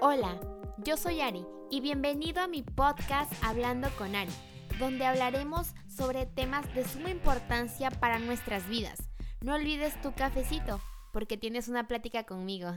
[0.00, 0.38] Hola,
[0.76, 4.30] yo soy Ari y bienvenido a mi podcast Hablando con Ari,
[4.78, 9.00] donde hablaremos sobre temas de suma importancia para nuestras vidas.
[9.40, 10.80] No olvides tu cafecito,
[11.12, 12.74] porque tienes una plática conmigo.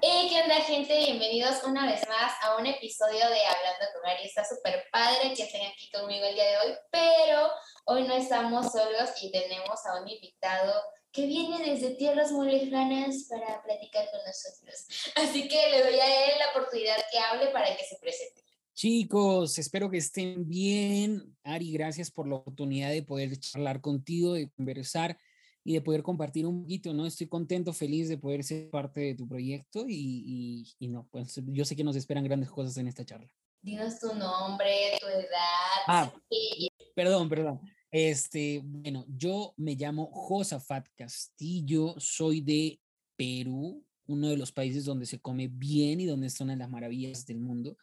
[0.00, 0.96] Hey, ¿qué onda gente?
[0.96, 4.24] Bienvenidos una vez más a un episodio de Hablando con Ari.
[4.24, 7.50] Está súper padre que estén aquí conmigo el día de hoy, pero
[7.84, 10.72] hoy no estamos solos y tenemos a un invitado
[11.16, 14.86] que viene desde tierras muy lejanas para platicar con nosotros.
[15.16, 18.42] Así que le doy a él la oportunidad que hable para que se presente.
[18.74, 21.34] Chicos, espero que estén bien.
[21.42, 25.16] Ari, gracias por la oportunidad de poder charlar contigo, de conversar
[25.64, 27.06] y de poder compartir un poquito, ¿no?
[27.06, 29.94] Estoy contento, feliz de poder ser parte de tu proyecto y,
[30.26, 33.32] y, y no, pues yo sé que nos esperan grandes cosas en esta charla.
[33.62, 35.82] Dinos tu nombre, tu edad.
[35.86, 36.12] Ah,
[36.94, 37.60] perdón, perdón.
[37.98, 42.78] Este, bueno, yo me llamo Josafat Castillo, soy de
[43.16, 47.38] Perú, uno de los países donde se come bien y donde de las maravillas del
[47.38, 47.78] mundo.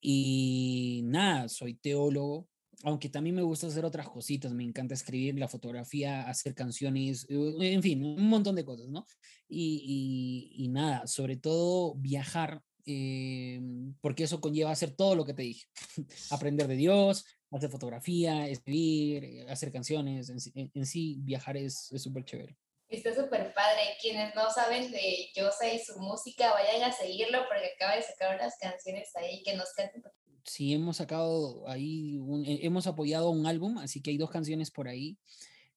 [0.00, 2.48] Y nada, soy teólogo,
[2.82, 7.82] aunque también me gusta hacer otras cositas, me encanta escribir la fotografía, hacer canciones, en
[7.82, 9.04] fin, un montón de cosas, ¿no?
[9.50, 13.60] Y, nada, sobre todo viajar, eh,
[14.00, 15.66] porque eso conlleva hacer todo lo que te dije,
[16.30, 21.90] aprender de Dios, hacer fotografía, escribir, eh, hacer canciones, en, en, en sí viajar es
[21.96, 22.56] súper chévere.
[22.92, 23.80] Está súper padre.
[24.02, 28.36] Quienes no saben de Yosa y su música, vayan a seguirlo porque acaba de sacar
[28.36, 30.02] unas canciones ahí que nos canten.
[30.44, 34.88] Sí, hemos sacado ahí, un, hemos apoyado un álbum, así que hay dos canciones por
[34.88, 35.16] ahí.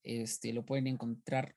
[0.03, 1.55] Este, lo pueden encontrar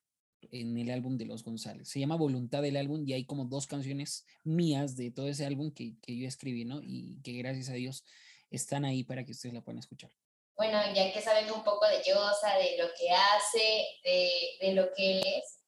[0.52, 1.88] en el álbum de Los González.
[1.88, 5.72] Se llama Voluntad del álbum y hay como dos canciones mías de todo ese álbum
[5.72, 6.80] que, que yo escribí, ¿no?
[6.82, 8.04] Y que gracias a Dios
[8.50, 10.10] están ahí para que ustedes la puedan escuchar.
[10.56, 14.92] Bueno, ya que saben un poco de Yosa, de lo que hace, de, de lo
[14.92, 15.60] que él es,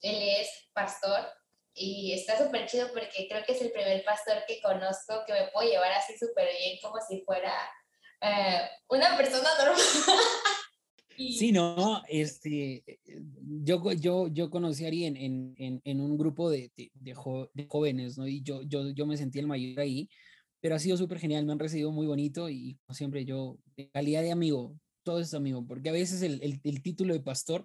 [0.00, 1.26] él es pastor
[1.74, 5.48] y está súper chido porque creo que es el primer pastor que conozco que me
[5.52, 7.52] puedo llevar así súper bien como si fuera
[8.22, 9.76] uh, una persona normal.
[11.16, 12.82] Sí, no, este,
[13.62, 17.14] yo, yo, yo conocí a Ari en, en, en un grupo de, de, de,
[17.68, 18.26] jóvenes, ¿no?
[18.26, 20.08] Y yo, yo, yo me sentí el mayor ahí,
[20.60, 23.90] pero ha sido súper genial, me han recibido muy bonito y como siempre yo, de
[23.90, 27.64] calidad de amigo, todo es amigo, porque a veces el, el, título de pastor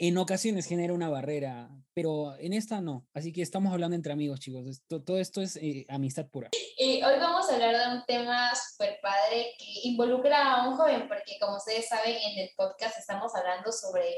[0.00, 4.38] en ocasiones genera una barrera, pero en esta no, así que estamos hablando entre amigos,
[4.38, 6.50] chicos, todo esto es eh, amistad pura.
[6.78, 11.08] Y hoy vamos a hablar de un tema súper padre que involucra a un joven,
[11.08, 14.14] porque como ustedes saben, en el podcast estamos hablando sobre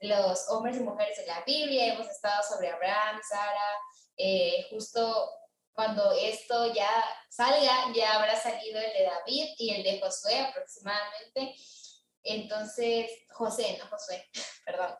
[0.00, 3.70] los hombres y mujeres de la Biblia, hemos estado sobre Abraham, Sara,
[4.16, 5.28] eh, justo
[5.74, 6.90] cuando esto ya
[7.28, 11.54] salga, ya habrá salido el de David y el de Josué aproximadamente.
[12.22, 14.24] Entonces, José, no Josué,
[14.64, 14.94] perdón.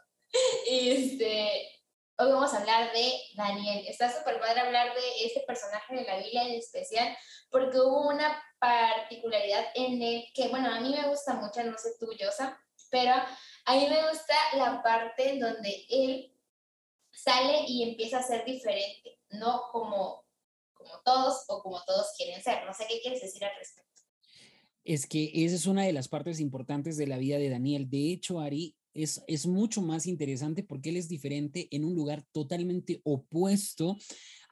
[0.66, 1.70] Este,
[2.18, 3.86] hoy vamos a hablar de Daniel.
[3.86, 7.16] Está súper padre hablar de este personaje de la Biblia en especial,
[7.50, 11.90] porque hubo una particularidad en el que, bueno, a mí me gusta mucho, no sé
[12.00, 13.14] tú, Yosa, pero
[13.66, 16.34] a mí me gusta la parte donde él
[17.12, 20.23] sale y empieza a ser diferente, no como
[20.84, 22.64] como todos o como todos quieren ser.
[22.66, 23.90] No sé qué quieres decir al respecto.
[24.84, 27.88] Es que esa es una de las partes importantes de la vida de Daniel.
[27.88, 32.24] De hecho, Ari, es, es mucho más interesante porque él es diferente en un lugar
[32.32, 33.96] totalmente opuesto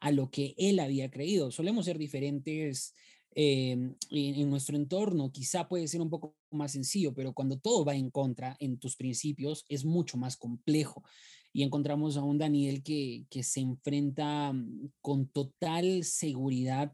[0.01, 1.51] a lo que él había creído.
[1.51, 2.95] Solemos ser diferentes
[3.35, 7.95] en, en, nuestro entorno, quizá puede ser un poco más sencillo, pero cuando todo va
[7.95, 11.03] en contra en tus principios es mucho más complejo
[11.53, 16.93] y encontramos a un Daniel que, que se enfrenta mm, con total seguridad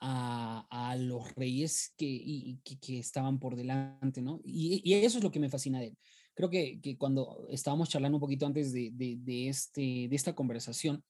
[0.00, 4.40] a, a los reyes que, que, estaban por delante, ¿no?
[4.44, 5.98] Y, eso es lo que me fascina de él.
[6.34, 10.34] Creo que, que cuando estábamos charlando un poquito antes de, de, de, este, de esta
[10.34, 11.04] conversación,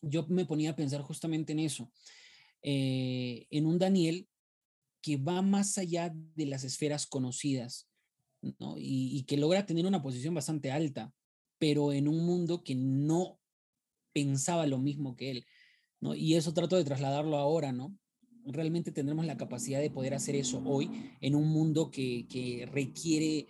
[0.00, 1.92] yo me ponía a pensar justamente en eso,
[2.62, 4.26] eh, en un Daniel
[5.00, 7.88] que va más allá de las esferas conocidas,
[8.58, 8.76] ¿no?
[8.76, 11.12] Y, y que logra tener una posición bastante alta
[11.62, 13.38] pero en un mundo que no
[14.12, 15.46] pensaba lo mismo que él,
[16.00, 16.12] ¿no?
[16.12, 17.96] Y eso trato de trasladarlo ahora, ¿no?
[18.44, 20.90] Realmente tendremos la capacidad de poder hacer eso hoy
[21.20, 23.46] en un mundo que, que requiere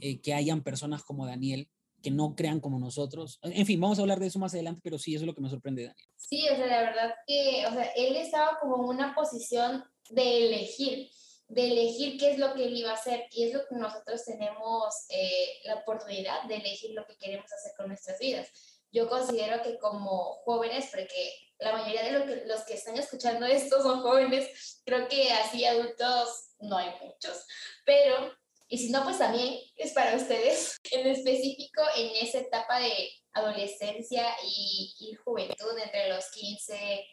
[0.00, 1.68] eh, que hayan personas como Daniel
[2.04, 3.40] que no crean como nosotros.
[3.42, 5.40] En fin, vamos a hablar de eso más adelante, pero sí, eso es lo que
[5.40, 6.08] me sorprende, Daniel.
[6.14, 10.46] Sí, o sea, la verdad que, o sea, él estaba como en una posición de
[10.46, 11.08] elegir
[11.48, 14.24] de elegir qué es lo que él iba a hacer y es lo que nosotros
[14.24, 18.48] tenemos eh, la oportunidad de elegir lo que queremos hacer con nuestras vidas.
[18.92, 23.46] Yo considero que como jóvenes, porque la mayoría de lo que, los que están escuchando
[23.46, 27.46] esto son jóvenes, creo que así adultos no hay muchos,
[27.84, 28.32] pero
[28.68, 30.76] Y si no, pues también es para ustedes.
[30.90, 37.06] En específico, en esa etapa de adolescencia y, juventud, entre los 15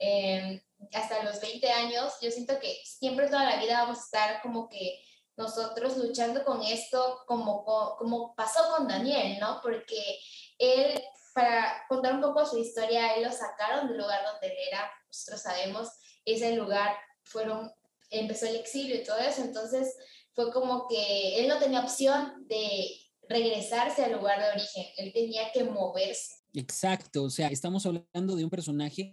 [0.00, 0.62] eh,
[0.92, 4.68] hasta los 20 años, yo siento que siempre toda la vida vamos a estar como
[4.68, 4.98] que
[5.36, 7.64] nosotros luchando con esto, como,
[7.98, 9.60] como pasó con Daniel, ¿no?
[9.62, 10.18] Porque
[10.58, 11.00] él,
[11.34, 15.42] para contar un poco su historia, él lo sacaron del lugar donde él era, nosotros
[15.42, 15.88] sabemos,
[16.24, 17.70] ese lugar fueron,
[18.10, 19.94] empezó el exilio y todo eso, entonces
[20.32, 22.90] fue como que él no tenía opción de
[23.28, 26.36] regresarse al lugar de origen, él tenía que moverse.
[26.54, 29.12] Exacto, o sea, estamos hablando de un personaje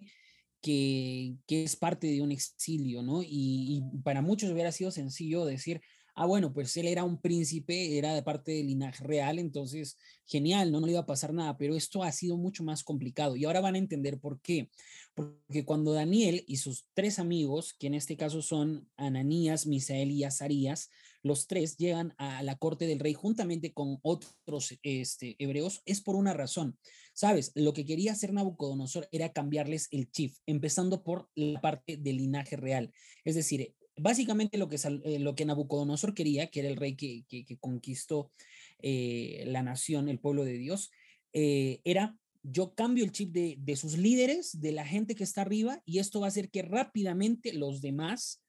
[1.47, 3.23] que, es parte de un exilio, ¿no?
[3.23, 5.81] Y, y, para muchos hubiera sido sencillo decir,
[6.15, 10.71] ah, bueno, pues él era un príncipe, era de parte del linaje real, entonces genial,
[10.71, 10.81] ¿no?
[10.81, 13.61] no le iba a pasar nada, pero esto ha sido mucho más complicado y ahora
[13.61, 14.69] van a entender por qué.
[15.13, 20.23] Porque cuando Daniel y sus tres amigos, que en este caso son Ananías, Misael y
[20.23, 20.89] Azarías,
[21.27, 26.15] los tres llegan a la corte del rey juntamente con otros este, hebreos, es por
[26.15, 26.77] una razón.
[27.13, 32.17] Sabes, lo que quería hacer Nabucodonosor era cambiarles el chief, empezando por la parte del
[32.17, 32.91] linaje real.
[33.25, 37.25] Es decir, básicamente lo que, eh, lo que Nabucodonosor quería, que era el rey que,
[37.59, 38.31] conquistó
[38.79, 40.91] eh, la nación, el pueblo de Dios,
[41.33, 45.41] eh, era yo cambio el chip de, de, sus líderes, de la gente que está
[45.41, 48.41] arriba, y esto va a hacer que rápidamente los demás,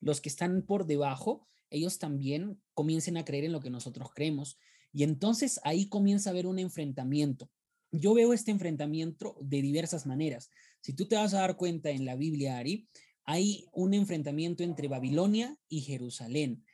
[0.00, 4.58] los que están por debajo, ellos también comiencen a creer en lo que nosotros creemos.
[4.92, 7.50] Y entonces ahí comienza a haber un enfrentamiento.
[7.92, 10.50] Yo veo este enfrentamiento de diversas maneras.
[10.80, 12.88] Si tú te vas a dar cuenta en la Biblia, Ari,
[13.24, 16.64] hay un enfrentamiento entre Babilonia y Jerusalén,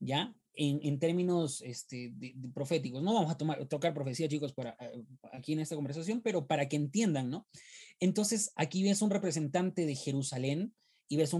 [0.00, 0.34] ¿ya?
[0.54, 2.12] En, términos este,
[2.52, 3.00] proféticos.
[3.00, 4.76] No vamos a tocar profecía, chicos, para,
[5.32, 7.46] aquí en esta conversación, pero para que entiendan, ¿no?
[8.00, 10.74] Entonces, aquí ves un representante de Jerusalén
[11.08, 11.34] y ves,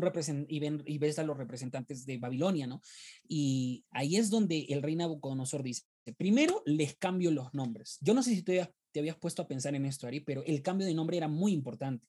[0.48, 2.80] y, ves a los representantes de Babilonia, ¿no?
[3.28, 5.84] Y ahí es donde el rey Nabucodonosor dice,
[6.16, 7.98] primero les cambio los nombres.
[8.00, 10.62] Yo no sé si te, te habías puesto a pensar en esto, Ari, pero el
[10.62, 12.06] cambio de nombre era muy importante.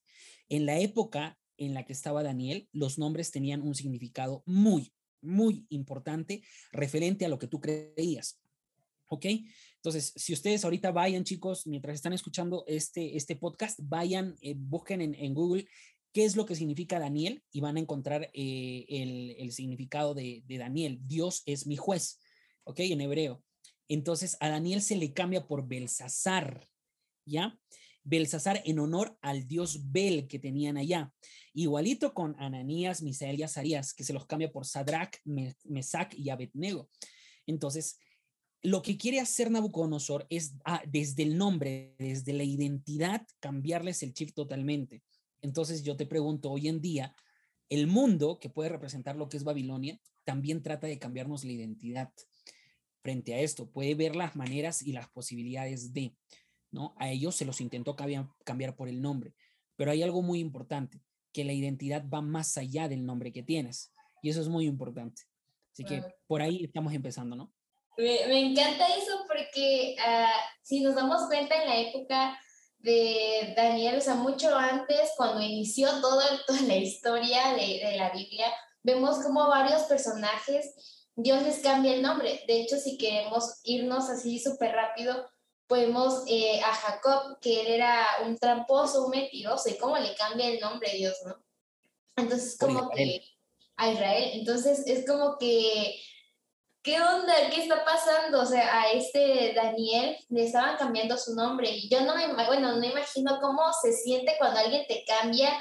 [0.47, 5.65] En la época en la que estaba Daniel, los nombres tenían un significado muy, muy
[5.69, 6.41] importante
[6.71, 8.39] referente a lo que tú creías.
[9.07, 9.25] ¿Ok?
[9.75, 15.01] Entonces, si ustedes ahorita vayan, chicos, mientras están escuchando este, este podcast, vayan, eh, busquen
[15.01, 15.67] en, Google
[16.13, 20.57] qué es lo que significa Daniel y van a encontrar eh, el, significado de, de
[20.57, 20.99] Daniel.
[21.03, 22.19] Dios es mi juez,
[22.63, 22.79] ¿ok?
[22.81, 23.43] En hebreo.
[23.87, 26.67] Entonces, a Daniel se le cambia por Belsasar,
[27.25, 27.59] ¿ya?
[28.03, 31.11] Belsasar en honor al dios Bel que tenían allá.
[31.53, 36.89] Igualito con Ananías, Misael y Azarías, que se los cambia por Sadrach, Mesac y Abednego.
[37.45, 37.99] Entonces,
[38.61, 44.13] lo que quiere hacer Nabucodonosor es ah, desde el nombre, desde la identidad, cambiarles el
[44.13, 45.01] chip totalmente.
[45.41, 47.15] Entonces, yo te pregunto, hoy en día,
[47.69, 52.11] el mundo que puede representar lo que es Babilonia, también trata de cambiarnos la identidad
[53.01, 53.69] frente a esto.
[53.69, 56.13] Puede ver las maneras y las posibilidades de.
[56.71, 56.95] ¿no?
[56.97, 59.33] A ellos se los intentó cambiar, por el nombre,
[59.75, 61.01] pero hay algo muy importante,
[61.33, 63.91] que la identidad va más allá del nombre que tienes,
[64.21, 65.23] y eso es muy importante.
[65.71, 67.51] Así que por ahí estamos empezando, ¿no?
[67.97, 70.31] Me, encanta eso porque ah,
[70.61, 72.39] si nos damos cuenta en la época
[72.79, 78.09] de Daniel, o sea, mucho antes, cuando inició todo, toda la historia de, de la
[78.11, 78.47] Biblia,
[78.83, 82.43] vemos como varios personajes, Dios les cambia el nombre.
[82.47, 85.29] De hecho, si queremos irnos así súper rápido,
[85.67, 90.47] podemos eh, a Jacob, que él era un tramposo, un mentiroso, y cómo le cambia
[90.47, 91.35] el nombre a Dios, ¿no?
[92.15, 93.21] Entonces, como que
[93.77, 96.01] a Israel, entonces es como que,
[96.81, 97.33] ¿qué onda?
[97.53, 98.41] ¿Qué está pasando?
[98.41, 102.75] O sea, a este Daniel le estaban cambiando su nombre, y yo no me, bueno,
[102.75, 105.51] no imagino cómo se siente cuando alguien te cambia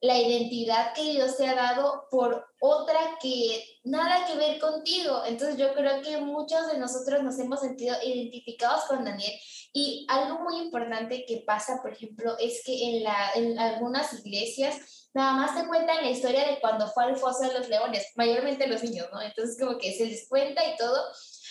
[0.00, 5.22] la identidad que Dios te ha dado por otra que nada que ver contigo.
[5.26, 9.32] Entonces yo creo que muchos de nosotros nos hemos sentido identificados con Daniel
[9.72, 15.10] y algo muy importante que pasa, por ejemplo, es que en, la, en algunas iglesias
[15.14, 18.66] nada más te cuentan la historia de cuando fue al foso de los leones, mayormente
[18.66, 19.22] los niños, ¿no?
[19.22, 21.02] Entonces como que se les cuenta y todo,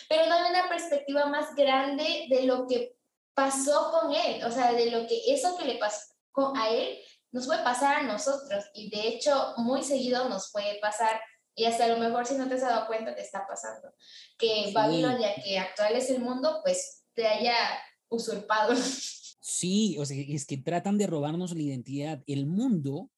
[0.08, 2.96] pero no hay una perspectiva más grande de lo que
[3.34, 6.14] pasó con él, o sea, de lo que eso que le pasó
[6.56, 7.00] a él
[7.36, 11.20] nos puede pasar a nosotros y de hecho muy seguido nos puede pasar
[11.54, 13.94] y hasta a lo mejor si no te has dado cuenta te está pasando
[14.38, 17.56] que Babilonia que actual es el mundo pues te haya
[18.08, 18.74] usurpado.
[19.48, 22.24] Sí, o sea, es que tratan de robarnos la identidad.
[22.26, 23.12] El mundo,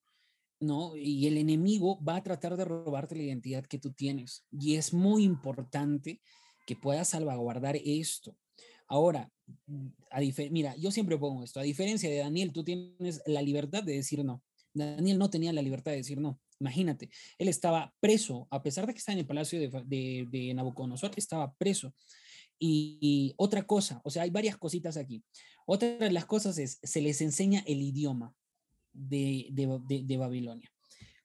[0.60, 0.96] ¿no?
[0.98, 4.46] Y el enemigo va a tratar de robarte la identidad que tú tienes.
[4.52, 6.22] Y es muy importante
[6.66, 8.36] que puedas salvaguardar esto.
[8.88, 9.32] Ahora,
[10.12, 13.94] a mira, yo siempre pongo esto, a diferencia de Daniel, tú tienes la libertad de
[13.94, 14.44] decir no.
[14.74, 16.40] Daniel no tenía la libertad de decir no.
[16.60, 21.12] Imagínate, él estaba preso, a pesar de que estaba en el palacio de, de, Nabucodonosor,
[21.16, 21.94] estaba preso.
[22.60, 25.24] Y, otra cosa, o sea, hay varias cositas aquí.
[25.66, 28.34] Otra de las cosas es, se les enseña el idioma
[28.94, 30.72] de, de Babilonia.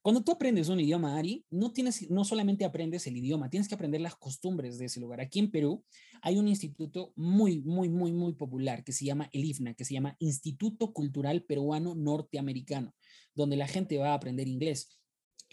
[0.02, 3.76] Cuando tú aprendes un idioma, Ari, no, tienes, no solamente aprendes el idioma, tienes que
[3.76, 5.20] aprender las costumbres de ese lugar.
[5.20, 5.84] Aquí en Perú
[6.22, 9.94] hay un instituto muy, muy, muy, muy popular que se llama el IFNA, que se
[9.94, 12.94] llama Instituto Cultural Peruano Norteamericano,
[13.32, 14.88] donde la gente va a aprender inglés.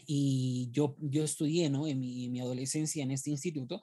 [0.08, 1.86] Y yo, yo estudié ¿no?
[1.86, 3.82] en, mi, en mi adolescencia en este instituto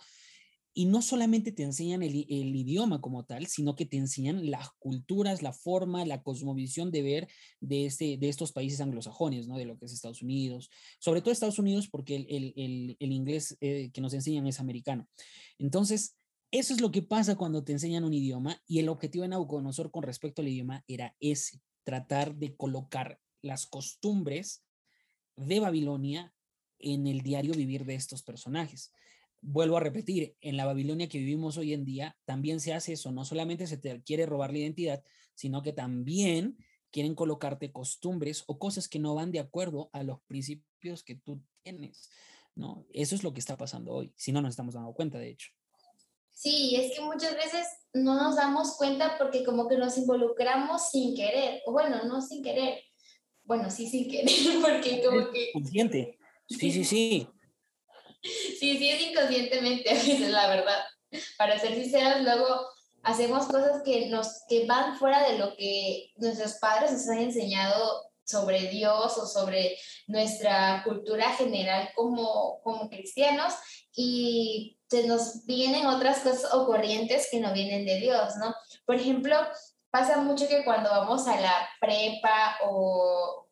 [0.78, 5.40] y no solamente te enseñan el, idioma como tal, sino que te enseñan las culturas,
[5.40, 7.28] la forma, la cosmovisión de ver
[7.60, 9.56] de, este, de estos países anglosajones, ¿no?
[9.56, 10.68] De lo que es Estados Unidos,
[10.98, 15.08] sobre todo Estados Unidos porque el, inglés eh, que nos enseñan es americano.
[15.58, 16.18] Entonces,
[16.50, 19.90] eso es lo que pasa cuando te enseñan un idioma y el objetivo de Nabucodonosor
[19.90, 24.62] con respecto al idioma era ese, tratar de colocar las costumbres
[25.36, 26.34] de Babilonia
[26.78, 28.92] en el diario vivir de estos personajes
[29.46, 33.12] vuelvo a repetir, en la Babilonia que vivimos hoy en día también se hace eso,
[33.12, 36.56] no solamente se te quiere robar la identidad, sino que también
[36.90, 41.40] quieren colocarte costumbres o cosas que no van de acuerdo a los principios que tú
[41.62, 42.10] tienes,
[42.56, 42.86] ¿no?
[42.92, 45.50] Eso es lo que está pasando hoy, si no nos estamos dando cuenta, de hecho.
[46.32, 51.14] Sí, es que muchas veces no nos damos cuenta porque como que nos involucramos sin
[51.14, 52.80] querer, o bueno, no sin querer,
[53.44, 54.26] bueno, sí sin querer,
[54.60, 55.52] porque como que...
[55.52, 56.18] Consciente.
[56.48, 57.28] Sí, sí, sí.
[58.58, 60.84] Sí, sí, es inconscientemente veces, la verdad.
[61.38, 62.66] Para ser sinceros, luego
[63.02, 68.02] hacemos cosas que, nos, que van fuera de lo que nuestros padres nos han enseñado
[68.24, 69.78] sobre Dios o sobre
[70.08, 73.54] nuestra cultura general como, como cristianos
[73.94, 78.54] y se nos vienen otras cosas o corrientes que no vienen de Dios, ¿no?
[78.84, 79.36] Por ejemplo,
[79.90, 83.46] pasa mucho que cuando vamos a la prepa o,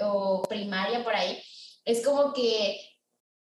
[0.00, 1.42] o primaria por ahí,
[1.84, 2.78] es como que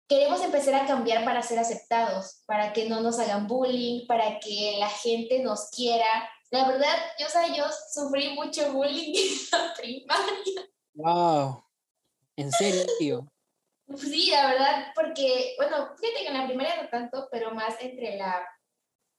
[0.08, 4.76] queremos empezar a cambiar para ser aceptados, para que no nos hagan bullying, para que
[4.80, 6.30] la gente nos quiera.
[6.52, 10.70] La verdad, yo, o yo sufrí mucho bullying en la primaria.
[10.94, 11.64] ¡Wow!
[12.36, 12.86] ¿En serio?
[13.98, 18.18] Sí, la verdad, porque, bueno, fíjate que en la primaria no tanto, pero más entre
[18.18, 18.44] la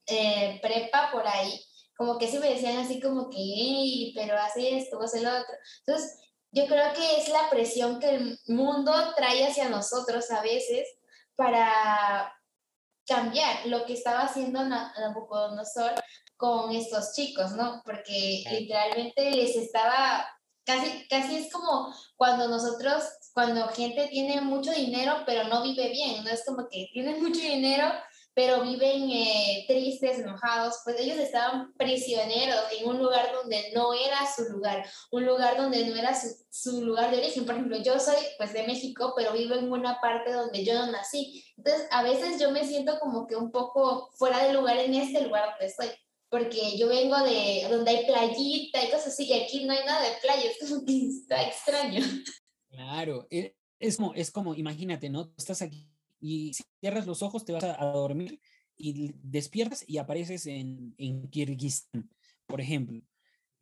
[0.07, 1.61] eh, prepa por ahí,
[1.97, 5.55] como que sí me decían así como que, pero hace esto, hace lo otro.
[5.87, 6.19] Entonces,
[6.55, 10.89] yo creo que es la presión que el mundo trae hacia nosotros a veces
[11.35, 12.33] para
[13.07, 15.93] cambiar lo que estaba haciendo Nabucodonosor
[16.37, 17.83] con estos chicos, ¿no?
[17.85, 20.27] Porque literalmente les estaba,
[20.65, 26.23] casi, casi es como cuando nosotros, cuando gente tiene mucho dinero pero no vive bien,
[26.23, 26.31] ¿no?
[26.31, 27.93] Es como que tienen mucho dinero
[28.35, 34.19] pero viven eh, tristes, enojados, pues ellos estaban prisioneros en un lugar donde no era
[34.35, 37.47] su lugar, un lugar donde no era su, su, lugar de origen.
[37.47, 40.91] Por ejemplo, yo soy pues de México, pero vivo en una parte donde yo no
[40.91, 41.45] nací.
[41.57, 45.21] Entonces, a veces yo me siento como que un poco fuera de lugar en este
[45.21, 45.89] lugar donde estoy,
[46.29, 50.03] porque yo vengo de donde hay playita y cosas así, y aquí no hay nada
[50.03, 52.05] de playa, es como que está extraño.
[52.69, 55.33] Claro, e, es como, es como imagínate, ¿no?
[55.37, 55.94] Estás aquí
[56.25, 58.41] y si cierras los ojos te vas a, dormir
[58.79, 60.95] y despiertas y apareces en,
[61.29, 62.09] Kirguistán,
[62.47, 63.03] por ejemplo.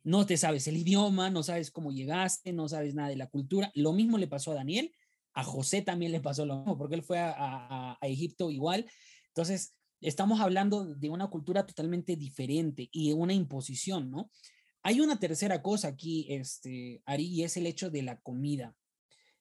[0.01, 3.69] No te sabes el idioma, no sabes cómo llegaste, no sabes nada de la cultura.
[3.75, 4.95] Lo mismo le pasó a Daniel,
[5.33, 8.89] a José también le pasó lo mismo, porque él fue a, a, a Egipto igual.
[9.27, 14.31] Entonces, estamos hablando de una cultura totalmente diferente y de una imposición, ¿no?
[14.83, 18.73] Hay una tercera cosa aquí, este, Ari, y es el hecho de la comida.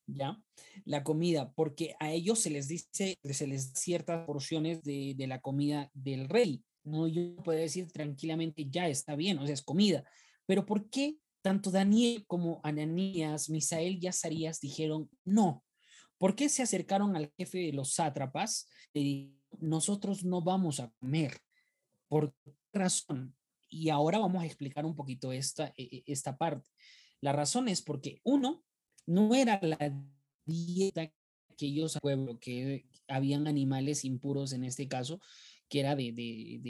[0.07, 0.43] ¿Ya?
[0.85, 5.91] La comida, porque a ellos se les dice, se les ciertas porciones de, la comida
[5.95, 6.63] del rey.
[6.85, 10.05] No, yo puedo decir tranquilamente, ya está bien, o sea, es comida.
[10.47, 15.65] Pero ¿por qué tanto Daniel como Ananías, Misael y Azarías dijeron no?
[16.19, 21.39] ¿Por qué se acercaron al jefe de los sátrapas y nosotros no vamos a comer?
[22.09, 23.35] ¿Por qué razón?
[23.69, 26.69] Y ahora vamos a explicar un poquito esta, e, e, esta parte.
[27.21, 28.63] La razón es porque, uno,
[29.07, 29.93] no era la
[30.45, 31.13] dieta
[31.57, 35.21] que ellos pueblo, que habían animales impuros en este caso,
[35.69, 36.61] que era de, de,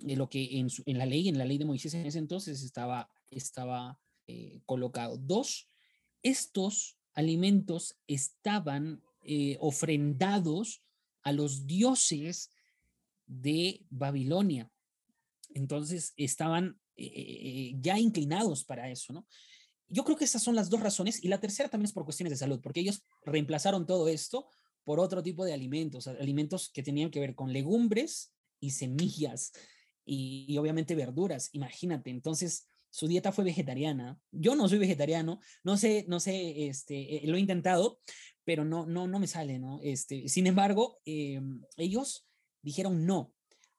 [0.00, 2.62] de, lo que en, en, la ley, en la ley de Moisés en ese entonces
[2.62, 5.18] estaba, estaba eh, colocado.
[5.18, 5.68] Dos,
[6.22, 10.82] estos alimentos estaban eh, ofrendados
[11.22, 12.50] a los dioses
[13.26, 14.70] de Babilonia.
[15.54, 19.26] Entonces estaban eh, ya inclinados para eso, ¿no?
[19.88, 22.30] Yo creo que esas son las dos razones y la tercera también es por cuestiones
[22.30, 24.48] de salud, porque ellos reemplazaron todo esto
[24.84, 29.52] por otro tipo de alimentos, alimentos que tenían que ver con legumbres y semillas
[30.04, 32.10] y, obviamente verduras, imagínate.
[32.10, 34.18] Entonces, su dieta fue vegetariana.
[34.30, 37.98] Yo no soy vegetariano, no sé, no sé, este, eh, lo he intentado,
[38.44, 39.80] pero no, no, no me sale, ¿no?
[39.82, 42.26] Este, sin embargo, em, ellos
[42.62, 43.32] dijeron no.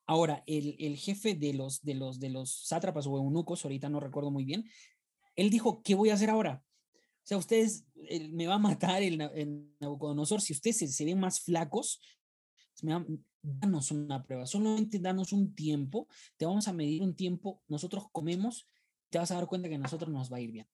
[0.08, 4.00] Ahora, el, el, jefe de los, de, los, de los sátrapas o eunucos, ahorita no
[4.00, 4.66] recuerdo muy bien,
[5.36, 6.64] él dijo, ¿qué voy a hacer ahora?
[6.94, 7.86] O sea, ustedes,
[8.32, 12.00] me va a matar el, el Nabucodonosor si ustedes se, se ven más flacos,
[13.42, 18.68] danos una prueba, solamente danos un tiempo, te vamos a medir un tiempo, nosotros comemos,
[19.10, 20.68] te vas a dar cuenta que a nosotros nos va a ir bien.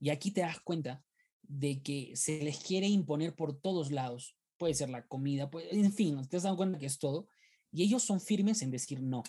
[0.00, 1.02] Y aquí te das cuenta
[1.42, 4.36] de que se les quiere imponer por todos lados.
[4.56, 7.28] Puede ser la comida, en fin, te has dado cuenta que es todo.
[7.72, 9.22] Y ellos son firmes en decir no.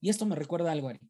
[0.00, 1.00] Y esto me recuerda algo, Ari.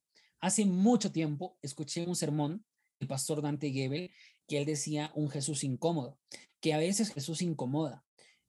[0.40, 2.64] Hace mucho tiempo escuché un sermón
[3.07, 4.11] pastor Dante Gebel
[4.47, 6.19] que él decía un Jesús incómodo,
[6.61, 8.04] que a veces Jesús incomoda.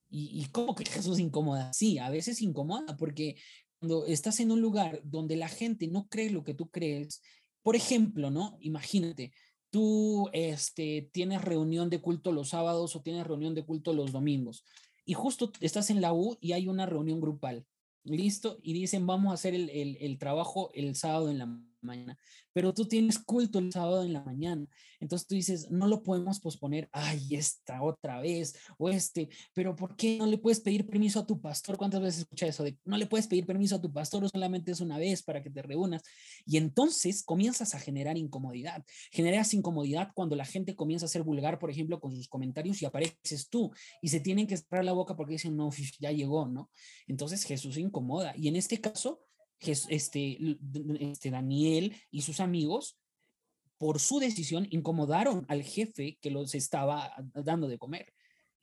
[0.10, 1.72] ¿Y, y cómo que Jesús incomoda?
[1.74, 3.36] Sí, a veces incomoda porque
[3.80, 7.22] cuando estás en un lugar donde la gente no cree lo que tú crees,
[7.62, 8.58] por ejemplo, ¿no?
[8.62, 9.32] Imagínate,
[9.70, 14.66] tú este, tienes reunión de culto los sábados o tienes reunión de culto los domingos
[15.06, 17.66] y justo estás en la U y hay una reunión grupal,
[18.04, 21.46] listo, y dicen vamos a hacer el, el, el trabajo el sábado en la
[21.82, 22.18] mañana,
[22.54, 24.66] pero tú tienes culto el sábado en la mañana,
[25.00, 29.96] entonces tú dices, no lo podemos posponer, ay, esta otra vez, o este, pero ¿por
[29.96, 31.78] qué no le puedes pedir permiso a tu pastor?
[31.78, 34.72] ¿Cuántas veces escuchas eso de no le puedes pedir permiso a tu pastor o solamente
[34.72, 36.04] es una vez para que te reúnas?
[36.46, 41.60] Y entonces comienzas a generar incomodidad, generas incomodidad cuando la gente comienza a ser vulgar,
[41.60, 43.72] por ejemplo, con sus comentarios y apareces tú
[44.02, 45.70] y se tienen que cerrar la boca porque dicen, no,
[46.00, 46.70] ya llegó, ¿no?
[47.08, 49.22] Entonces Jesús incomoda y en este caso
[49.62, 50.38] este,
[51.00, 52.98] este Daniel y sus amigos,
[53.78, 58.14] por su decisión, incomodaron al jefe que los estaba dando de comer,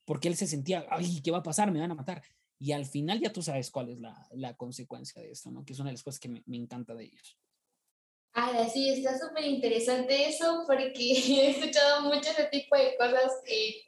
[0.05, 1.71] porque él se sentía, ay, ¿qué va a pasar?
[1.71, 2.23] Me van a matar.
[2.59, 5.65] Y al final ya tú sabes cuál es la, la consecuencia de esto, ¿no?
[5.65, 7.39] Que es una de las cosas que me, me encanta de ellos.
[8.35, 13.83] Ah, sí, está súper interesante eso porque he escuchado mucho ese tipo de cosas y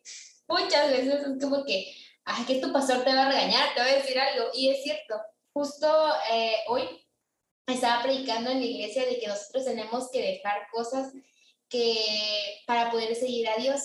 [0.49, 1.93] muchas veces es como que,
[2.25, 4.50] ay, que tu pastor te va a regañar, te va a decir algo.
[4.55, 5.14] Y es cierto,
[5.52, 5.87] justo
[6.33, 6.83] eh, hoy
[7.75, 11.12] estaba predicando en la iglesia de que nosotros tenemos que dejar cosas
[11.69, 13.81] que para poder seguir a Dios.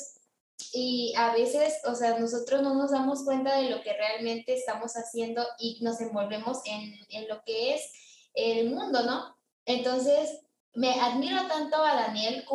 [0.73, 4.93] Y a veces, o sea, nosotros no nos damos cuenta de lo que realmente estamos
[4.93, 7.91] haciendo y nos envolvemos en, en lo que es
[8.33, 9.37] el mundo, ¿no?
[9.65, 10.41] Entonces,
[10.73, 12.45] me admiro tanto a Daniel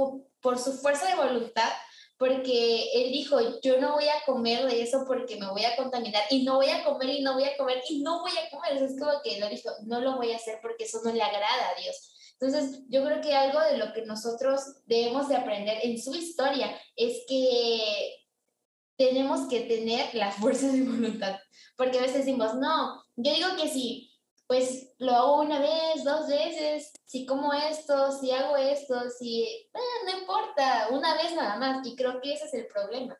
[0.41, 1.71] por su fuerza de voluntad
[2.21, 6.23] porque él dijo, yo no voy a comer de eso porque me voy a contaminar
[6.29, 8.83] y no voy a comer y no voy a comer y no voy a comer.
[8.83, 11.71] Es como que él dijo, no lo voy a hacer porque eso no le agrada
[11.71, 12.13] a Dios.
[12.39, 16.79] Entonces, yo creo que algo de lo que nosotros debemos de aprender en su historia
[16.95, 18.27] es que
[18.99, 21.39] tenemos que tener la fuerza de voluntad,
[21.75, 24.10] porque a veces decimos, no, yo digo que sí,
[24.51, 29.69] pues lo hago una vez, dos veces, si como esto, si hago esto, si, eh,
[30.05, 33.17] no importa, una vez nada más, y creo que ese es el problema.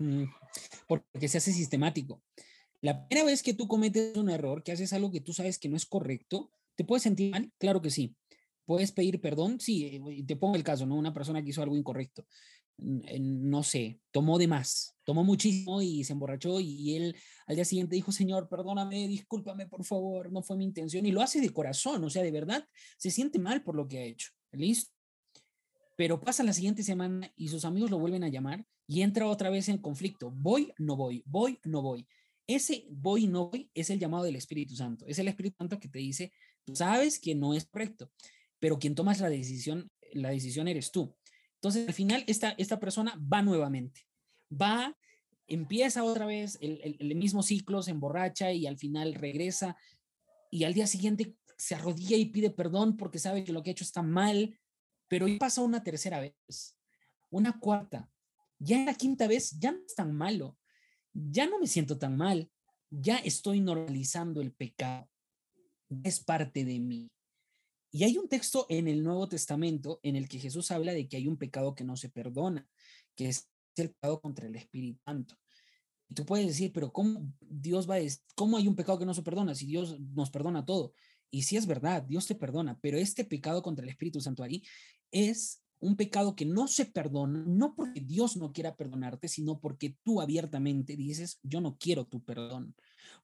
[0.00, 0.24] Mm,
[0.88, 2.24] porque se hace sistemático.
[2.80, 5.68] La primera vez que tú cometes un error, que haces algo que tú sabes que
[5.68, 7.52] no es correcto, ¿te puedes sentir mal?
[7.58, 8.16] Claro que sí.
[8.64, 9.60] ¿Puedes pedir perdón?
[9.60, 10.96] Sí, eh, te pongo el caso, ¿no?
[10.96, 12.26] Una persona que hizo algo incorrecto
[12.78, 17.96] no sé, tomó de más, tomó muchísimo y se emborrachó y él al día siguiente
[17.96, 21.04] dijo, Señor, perdóname, discúlpame, por favor, no fue mi intención.
[21.04, 23.98] Y lo hace de corazón, o sea, de verdad, se siente mal por lo que
[23.98, 24.30] ha hecho.
[24.52, 24.92] ¿Listo?
[25.96, 29.50] Pero pasa la siguiente semana y sus amigos lo vuelven a llamar y entra otra
[29.50, 30.30] vez en conflicto.
[30.30, 32.06] Voy, no voy, voy, no voy.
[32.46, 35.04] Ese voy, no voy es el llamado del Espíritu Santo.
[35.08, 36.32] Es el Espíritu Santo que te dice,
[36.64, 38.12] tú sabes que no es correcto,
[38.60, 41.14] pero quien tomas la decisión, la decisión eres tú.
[41.58, 44.06] Entonces, al final, esta, esta persona va nuevamente,
[44.50, 44.96] va,
[45.48, 49.76] empieza otra vez el, el, mismo ciclo, se emborracha y al final regresa
[50.50, 53.72] y al día siguiente se arrodilla y pide perdón porque sabe que lo que ha
[53.72, 54.56] hecho está mal,
[55.08, 56.78] pero y pasa una tercera vez,
[57.30, 58.08] una cuarta,
[58.60, 60.56] ya en la quinta vez ya no es tan malo,
[61.12, 62.48] ya no me siento tan mal,
[62.90, 65.08] ya estoy normalizando el pecado,
[66.04, 67.10] es parte de mí.
[67.90, 71.16] Y hay un texto en el Nuevo Testamento en el que Jesús habla de que
[71.16, 72.68] hay un pecado que no se perdona,
[73.14, 75.36] que es el pecado contra el Espíritu Santo.
[76.08, 78.00] Y tú puedes decir, pero ¿cómo Dios va a
[78.34, 80.92] cómo hay un pecado que no se perdona si Dios nos perdona todo?
[81.30, 84.62] Y sí es verdad, Dios te perdona, pero este pecado contra el Espíritu Santo ahí
[85.10, 89.96] es un pecado que no se perdona, no porque Dios no quiera perdonarte, sino porque
[90.02, 92.74] tú abiertamente dices, yo no quiero tu perdón,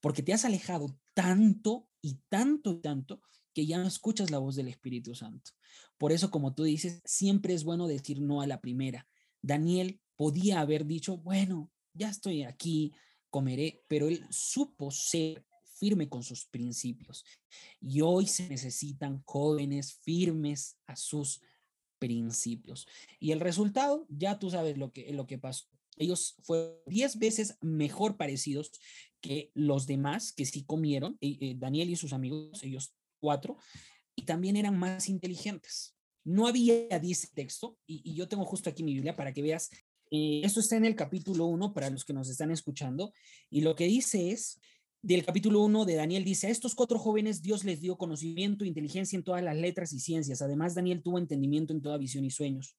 [0.00, 3.20] porque te has alejado tanto y tanto y tanto
[3.55, 5.53] que ya no escuchas la voz del Espíritu Santo.
[5.97, 9.07] Por eso, como tú dices, siempre es bueno decir no a la primera.
[9.40, 12.93] Daniel podía haber dicho, bueno, ya estoy aquí,
[13.31, 17.25] comeré, pero él supo ser firme con sus principios.
[17.81, 21.40] Y hoy se necesitan jóvenes firmes a sus
[21.99, 22.87] principios.
[23.19, 25.67] Y el resultado, ya tú sabes lo que, lo que pasó.
[25.97, 28.73] ellos fueron diez veces mejor parecidos
[29.21, 33.57] que los demás que sí comieron, eh, Daniel y sus amigos, ellos cuatro,
[34.15, 35.97] y también eran más inteligentes.
[36.25, 39.71] No había, dice texto, y, yo tengo justo aquí mi Biblia para que veas,
[40.11, 43.15] eh, esto está en el capítulo 1 para los que nos están escuchando,
[43.49, 44.61] y lo que dice es,
[45.01, 49.17] del capítulo 1 de Daniel dice, a estos cuatro jóvenes Dios les dio conocimiento, inteligencia
[49.17, 50.43] en todas las letras y ciencias.
[50.43, 52.77] Además, Daniel tuvo entendimiento en toda visión y sueños.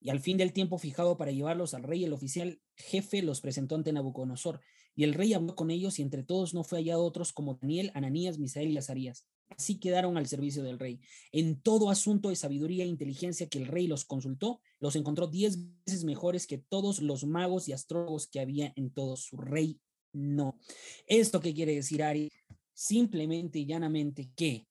[0.00, 3.74] Y al fin del tiempo fijado para llevarlos al rey, el oficial jefe los presentó
[3.74, 4.60] ante Nabucodonosor.
[4.94, 7.90] Y el rey habló con ellos y entre todos no fue hallado otros como Daniel,
[7.94, 9.26] Ananías, Misael y Azarías.
[9.48, 11.00] Así quedaron al servicio del rey.
[11.32, 15.58] En todo asunto de sabiduría e inteligencia que el rey los consultó, los encontró diez
[15.84, 19.80] veces mejores que todos los magos y astrólogos que había en todo su rey
[20.12, 20.58] no.
[21.06, 22.30] ¿Esto qué quiere decir, Ari?
[22.72, 24.66] Simplemente y llanamente que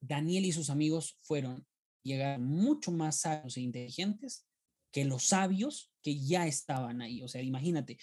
[0.00, 1.66] Daniel y sus amigos fueron
[2.02, 4.46] llegar mucho más sabios e inteligentes
[4.90, 7.22] que los sabios que ya estaban ahí.
[7.22, 7.98] O sea, imagínate,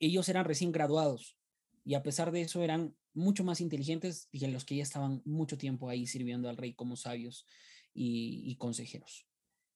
[0.00, 1.38] ellos eran recién graduados
[1.84, 5.58] y a pesar de eso eran mucho más inteligentes que los que ya estaban mucho
[5.58, 7.46] tiempo ahí sirviendo al rey como sabios
[7.94, 9.28] y consejeros.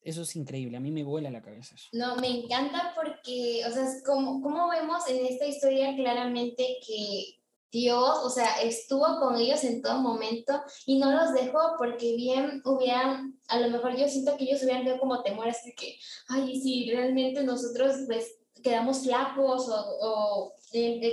[0.05, 1.89] Eso es increíble, a mí me vuela la cabeza eso.
[1.93, 7.39] No, me encanta porque, o sea, como, como vemos en esta historia claramente que
[7.71, 12.61] Dios, o sea, estuvo con ellos en todo momento y no los dejó porque bien
[12.65, 15.97] hubieran, a lo mejor yo siento que ellos hubieran tenido como temor, así que,
[16.29, 20.55] ay, si realmente nosotros pues quedamos flacos o, o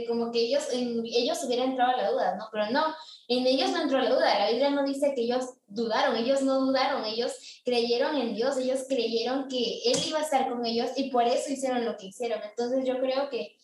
[0.08, 2.48] como que ellos, en, ellos hubieran entrado a la duda, ¿no?
[2.52, 2.96] Pero no,
[3.28, 6.62] en ellos no entró la duda, la Biblia no dice que ellos dudaron, ellos no
[6.62, 7.34] dudaron, ellos
[7.66, 11.52] creyeron en Dios, ellos creyeron que Él iba a estar con ellos y por eso
[11.52, 12.42] hicieron lo que hicieron.
[12.44, 13.58] Entonces yo creo que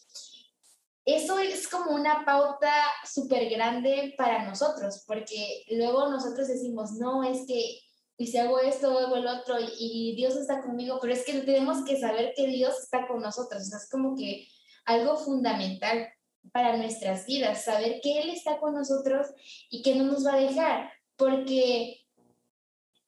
[1.06, 2.74] eso es como una pauta
[3.10, 7.80] súper grande para nosotros, porque luego nosotros decimos, no, es que
[8.18, 11.84] y si hago esto, hago el otro, y, Dios está conmigo, pero es que tenemos
[11.84, 14.48] que saber que Dios está con nosotros, es como que
[14.86, 16.08] algo fundamental
[16.52, 19.28] para nuestras vidas, saber que Él está con nosotros
[19.70, 22.06] y que no nos va a dejar, porque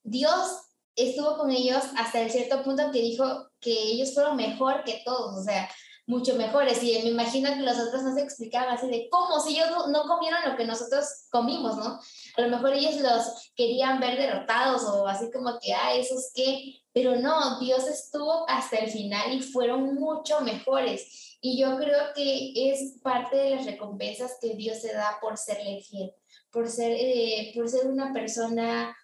[0.02, 0.62] Dios
[0.96, 5.38] estuvo con ellos hasta el cierto punto que dijo que ellos fueron mejor que todos,
[5.38, 5.70] o sea,
[6.08, 6.82] mucho mejores.
[6.82, 10.40] Y me imagino que los otros no explicaban así de cómo, si ellos no, comieron
[10.44, 12.00] lo que nosotros comimos, ¿no?
[12.36, 16.80] A lo mejor ellos los querían ver derrotados o así como que, ah, esos qué,
[16.92, 21.36] pero no, Dios estuvo hasta el final y fueron mucho mejores.
[21.40, 25.82] Y yo creo que es parte de las recompensas que Dios se da por serle
[25.82, 26.12] fiel,
[26.50, 28.96] por ser, eh, por ser una persona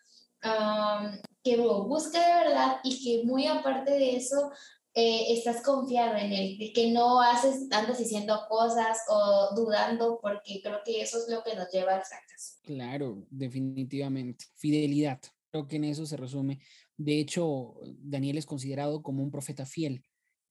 [1.43, 4.51] que busca de verdad y que muy aparte de eso,
[4.95, 10.61] eh, estás confiado en él, de que no haces, andas diciendo cosas o dudando, porque
[10.63, 12.55] creo que eso es lo que nos lleva al fracaso.
[12.63, 14.47] Claro, definitivamente.
[14.55, 16.61] Fidelidad, creo que en eso se resume.
[16.97, 20.05] De hecho, Daniel es considerado como un profeta fiel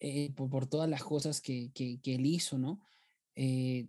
[0.05, 2.81] eh, por, todas las cosas que, que, él hizo, ¿no?
[3.35, 3.87] Eh,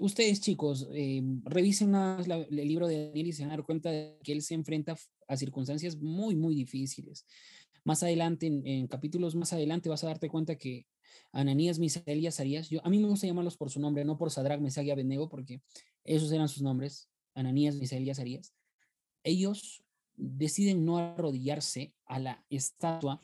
[0.00, 3.90] ustedes chicos, eh, revisen más el libro de Daniel y se van a dar cuenta
[3.90, 4.96] de que él se enfrenta
[5.28, 7.24] a circunstancias muy, muy difíciles.
[7.84, 10.86] Más adelante, en, capítulos más adelante, vas a darte cuenta que
[11.32, 14.30] Ananías, Misael y Azarías, yo, a mí me gusta llamarlos por su nombre, no por
[14.30, 15.62] Sadrach, Mesach y Abednego, porque
[16.04, 18.54] esos eran sus nombres, Ananías, Misael y Azarías.
[19.24, 23.22] Ellos deciden no arrodillarse a la estatua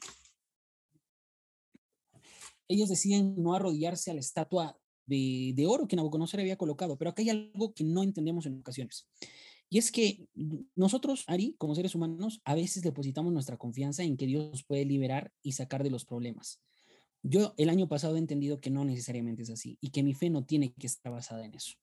[2.68, 7.22] ellos deciden no arrodillarse a la estatua de, oro que Nabucodonosor había colocado, pero acá
[7.22, 9.08] hay algo que no entendemos en ocasiones.
[9.70, 10.26] Y es que
[10.74, 14.84] nosotros, Ari, como seres humanos, a veces depositamos nuestra confianza en que Dios nos puede
[14.84, 16.60] liberar y sacar de los problemas.
[17.22, 20.30] Yo el año pasado he entendido que no necesariamente es así y que mi fe
[20.30, 21.74] no tiene que estar basada en eso.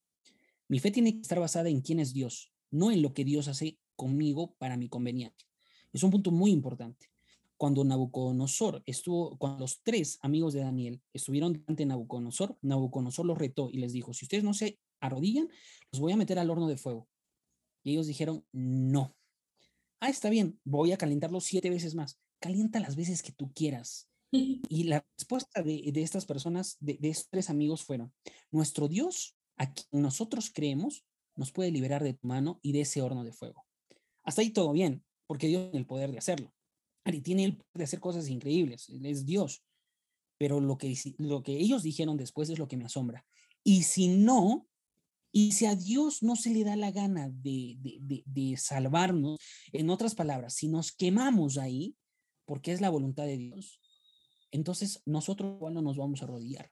[0.68, 3.46] Mi fe tiene que estar basada en quién es Dios, no en lo que Dios
[3.46, 5.46] hace conmigo para mi conveniencia.
[5.92, 7.10] Es un punto muy importante
[7.56, 13.70] cuando Nabucodonosor estuvo, cuando los tres amigos de Daniel estuvieron delante Nabucodonosor, Nabucodonosor los retó
[13.70, 15.48] y les dijo, si ustedes no se arrodillan,
[15.92, 17.08] los voy a meter al horno de fuego.
[17.86, 19.14] Y ellos dijeron, no.
[20.00, 22.18] Ah, está bien, voy a calentarlos siete veces más.
[22.40, 24.08] Calienta las veces que tú quieras.
[24.68, 28.12] Y la respuesta de, estas personas, de, de estos tres amigos, fueron,
[28.50, 31.04] nuestro Dios, a quien nosotros creemos,
[31.36, 33.64] nos puede liberar de tu mano y de ese horno de fuego.
[34.24, 36.52] Hasta ahí todo bien, porque Dios tiene el poder de hacerlo
[37.12, 39.62] y tiene el poder de hacer cosas increíbles, él es Dios.
[40.38, 43.24] Pero lo que, lo que ellos dijeron después es lo que me asombra.
[43.64, 44.68] Y si no,
[45.32, 49.38] y si a Dios no se le da la gana de, de, de, salvarnos,
[49.72, 51.96] en otras palabras, si nos quemamos ahí,
[52.44, 53.80] porque es la voluntad de Dios,
[54.50, 56.70] entonces nosotros no nos vamos a arrodillar.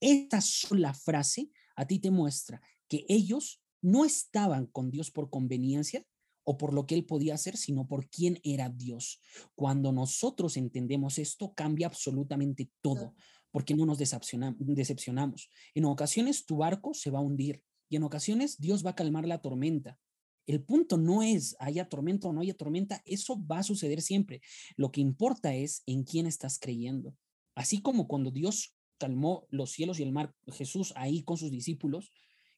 [0.00, 6.04] Esta sola frase a ti te muestra que ellos no estaban con Dios por conveniencia
[6.44, 9.20] o por lo que él podía hacer, sino por quién era Dios.
[9.54, 13.14] Cuando nosotros entendemos esto, cambia absolutamente todo,
[13.50, 15.50] porque no nos decepcionamos.
[15.74, 17.62] En ocasiones tu barco se va a hundir
[17.96, 19.98] en ocasiones Dios va a calmar la tormenta.
[20.46, 24.42] El punto no es haya tormenta o no haya tormenta, eso va a suceder siempre.
[24.76, 27.16] Lo que importa es en quién estás creyendo.
[27.54, 32.10] Así como cuando Dios calmó los cielos y el mar, Jesús ahí con sus discípulos,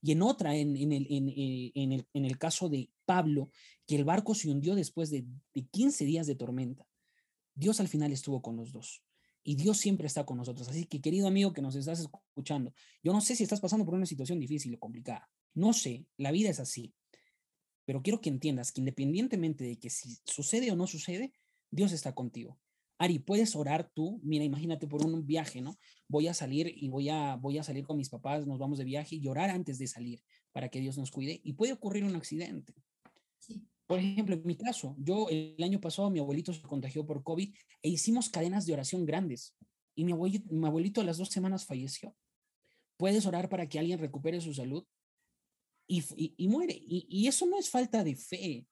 [0.02, 3.50] y en otra, en, el, eh, en, el, en, el, caso de Pablo,
[3.86, 6.86] que el barco se hundió después de, de 15 días de tormenta.
[7.54, 9.02] Dios al final estuvo con los dos.
[9.48, 10.68] Y Dios siempre está con nosotros.
[10.68, 13.94] Así que, querido amigo que nos estás escuchando, yo no sé si estás pasando por
[13.94, 15.30] una situación difícil o complicada.
[15.54, 16.92] No sé, la vida es así.
[17.84, 21.32] Pero quiero que entiendas que independientemente de que si sucede o no sucede,
[21.70, 22.58] Dios está contigo.
[22.98, 25.78] Ari, puedes orar tú, mira, imagínate por un viaje, ¿no?
[26.08, 28.84] Voy a salir y voy a, voy a salir con mis papás, nos vamos de
[28.84, 32.16] viaje y orar antes de salir para que Dios nos cuide y puede ocurrir un
[32.16, 32.74] accidente.
[33.86, 37.54] Por ejemplo, en mi caso, yo el año pasado mi abuelito se contagió por COVID
[37.82, 39.54] e hicimos cadenas de oración grandes
[39.94, 42.14] y mi abuelito, mi abuelito a las dos semanas falleció.
[42.96, 44.84] Puedes orar para que alguien recupere su salud
[45.86, 46.74] y, y, muere.
[46.74, 48.66] Y, y, eso no es falta de fe,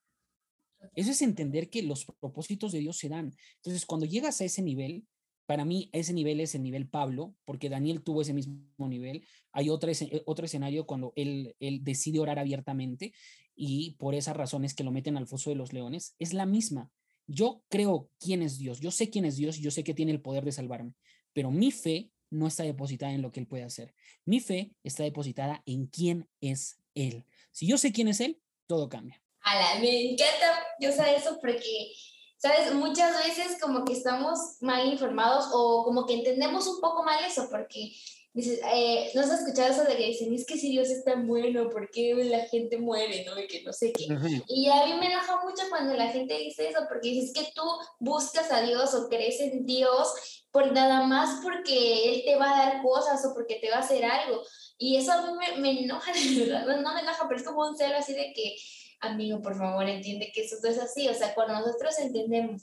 [0.94, 3.34] eso es entender que los propósitos de Dios se dan.
[3.56, 5.06] Entonces, cuando llegas a ese nivel,
[5.46, 9.26] para mí ese nivel es el nivel Pablo, porque Daniel tuvo ese mismo nivel.
[9.52, 9.90] Hay otro,
[10.26, 13.12] otro escenario cuando él, él decide orar abiertamente
[13.56, 16.14] y por esas razones que lo meten al foso de los leones.
[16.18, 16.90] Es la misma.
[17.26, 20.20] Yo creo quién es Dios, yo sé quién es Dios, yo sé que tiene el
[20.20, 20.92] poder de salvarme,
[21.32, 23.94] pero mi fe no está depositada en lo que Él puede hacer.
[24.24, 27.24] Mi fe está depositada en quién es Él.
[27.52, 29.22] Si yo sé quién es Él, todo cambia.
[29.40, 31.92] Ala, me encanta, yo sé eso porque,
[32.38, 37.24] sabes, muchas veces como que estamos mal informados o como que entendemos un poco mal
[37.24, 37.92] eso porque
[38.34, 41.26] dices, eh, ¿no has escuchado eso de que dicen, es que si Dios es tan
[41.26, 43.38] bueno, ¿por qué la gente muere, no?
[43.40, 44.04] Y que no sé qué.
[44.48, 47.62] Y a mí me enoja mucho cuando la gente dice eso, porque dices que tú
[48.00, 52.66] buscas a Dios o crees en Dios por nada más porque Él te va a
[52.66, 54.42] dar cosas o porque te va a hacer algo.
[54.76, 56.66] Y eso a mí me, me enoja, de verdad.
[56.66, 58.56] No, no me enoja, pero es como un celo así de que
[59.00, 61.08] amigo, por favor, entiende que eso no es así.
[61.08, 62.62] O sea, cuando nosotros entendemos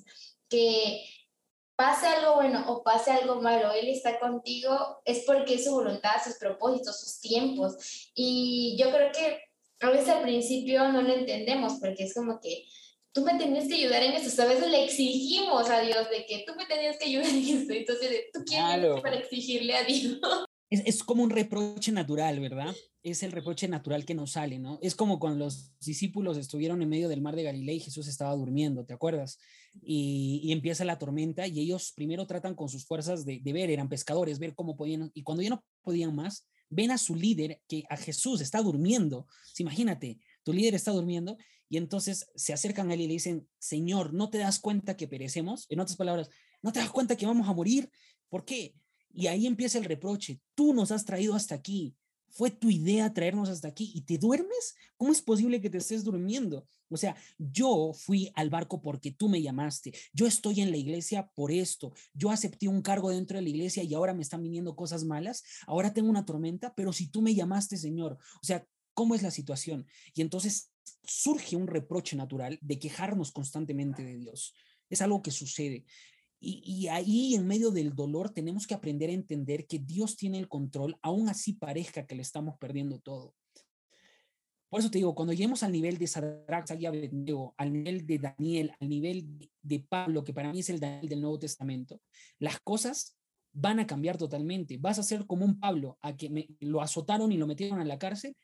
[0.49, 1.03] que
[1.81, 6.23] pase algo bueno o pase algo malo, Él está contigo, es porque es su voluntad,
[6.23, 8.11] sus propósitos, sus tiempos.
[8.13, 9.41] Y yo creo que
[9.79, 12.65] a veces al principio no lo entendemos porque es como que
[13.11, 14.43] tú me tenías que ayudar en esto.
[14.43, 17.73] a veces le exigimos a Dios de que tú me tenías que ayudar en esto.
[17.73, 20.19] Entonces, ¿tú quieres para exigirle a Dios?
[20.71, 22.73] Es, es, como un reproche natural, ¿verdad?
[23.03, 24.77] es el reproche natural que nos sale, ¿no?
[24.81, 28.35] Es como cuando los discípulos estuvieron en medio del mar de Galilea y Jesús estaba
[28.35, 29.39] durmiendo, ¿te acuerdas?
[29.81, 34.37] Y, empieza la tormenta y ellos primero tratan con sus fuerzas de, ver, eran pescadores,
[34.37, 37.97] ver cómo podían, y cuando ya no podían más, ven a su líder que a
[37.97, 39.27] Jesús está durmiendo.
[39.57, 41.37] imagínate, tu líder está durmiendo
[41.69, 45.07] y entonces se acercan a él y le dicen, Señor, ¿no te das cuenta que
[45.07, 45.65] perecemos?
[45.69, 46.29] En otras palabras,
[46.61, 47.89] ¿no te das cuenta que vamos a morir?
[48.29, 48.75] ¿Por qué?
[49.13, 51.95] Y ahí empieza el reproche, tú nos has traído hasta aquí,
[52.31, 54.75] fue tu idea traernos hasta aquí y te duermes.
[54.95, 56.65] ¿Cómo es posible que te estés durmiendo?
[56.89, 59.93] O sea, yo fui al barco porque tú me llamaste.
[60.13, 61.93] Yo estoy en la iglesia por esto.
[62.13, 65.43] Yo acepté un cargo dentro de la iglesia y ahora me están viniendo cosas malas.
[65.67, 69.31] Ahora tengo una tormenta, pero si tú me llamaste, Señor, o sea, ¿cómo es la
[69.31, 69.85] situación?
[70.13, 70.71] Y entonces
[71.03, 74.53] surge un reproche natural de quejarnos constantemente de Dios.
[74.89, 75.85] Es algo que sucede.
[76.43, 80.47] Y, ahí en medio del dolor tenemos que aprender a entender que Dios tiene el
[80.47, 83.35] control, aún así parezca que le estamos perdiendo todo.
[84.67, 86.79] Por eso te digo, cuando lleguemos al nivel de Sadrach, al
[87.71, 91.37] nivel de Daniel, al nivel de Pablo, que para mí es el Daniel del Nuevo
[91.37, 92.01] Testamento,
[92.39, 93.15] las cosas
[93.53, 94.77] van a cambiar totalmente.
[94.77, 97.85] Vas a ser como un Pablo, a que me, lo azotaron y lo metieron a
[97.85, 98.35] la cárcel,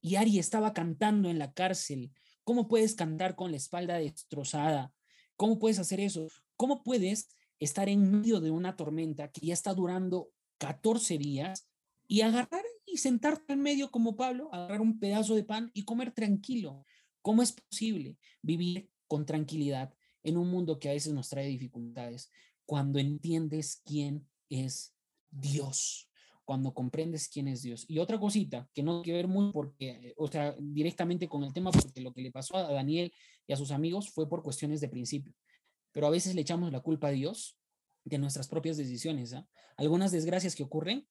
[0.00, 2.10] y Ari estaba cantando en la cárcel.
[2.42, 4.92] ¿Cómo puedes cantar con la espalda destrozada?
[5.36, 6.26] ¿Cómo puedes hacer eso?
[6.56, 11.68] ¿Cómo puedes estar en medio de una tormenta que ya está durando 14 días
[12.06, 16.12] y agarrar y sentarte en medio como Pablo, agarrar un pedazo de pan y comer
[16.12, 16.84] tranquilo.
[17.22, 22.30] ¿Cómo es posible vivir con tranquilidad en un mundo que a veces nos trae dificultades
[22.66, 24.94] cuando entiendes quién es
[25.30, 26.10] Dios?
[26.44, 27.86] Cuando comprendes quién es Dios.
[27.88, 31.54] Y otra cosita que no tiene que ver muy porque, o sea, directamente con el
[31.54, 33.10] tema, porque lo que le pasó a Daniel
[33.46, 35.34] y a sus amigos fue por cuestiones de principio
[35.94, 37.56] pero a veces le echamos la culpa a Dios
[38.04, 39.32] de nuestras propias decisiones.
[39.32, 39.48] ¿ah?
[39.78, 41.08] Algunas desgracias que ocurren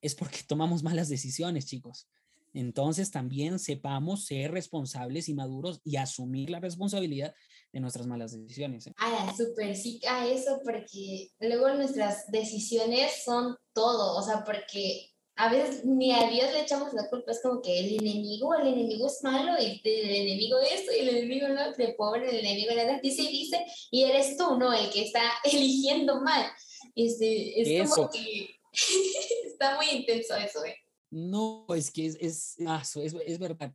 [0.00, 2.08] es porque tomamos malas decisiones, chicos.
[2.54, 7.34] Entonces también sepamos ser responsables y maduros y asumir la responsabilidad
[7.70, 8.86] de nuestras malas decisiones.
[8.86, 8.94] ¿eh?
[8.96, 15.50] Ah, súper sí a eso porque luego nuestras decisiones son todo, o sea, porque a
[15.50, 19.06] veces ni a Dios le echamos la culpa, es como que el enemigo, el enemigo
[19.06, 22.98] es malo, y el enemigo esto, y el enemigo no, de pobre, el enemigo nada,
[23.02, 24.72] dice y dice, y eres tú, ¿no?
[24.72, 26.46] El que está eligiendo mal.
[26.94, 28.48] Este, es como que
[29.46, 30.76] está muy intenso eso, ¿eh?
[31.10, 33.72] No, es que es, es, ah, es, es verdad.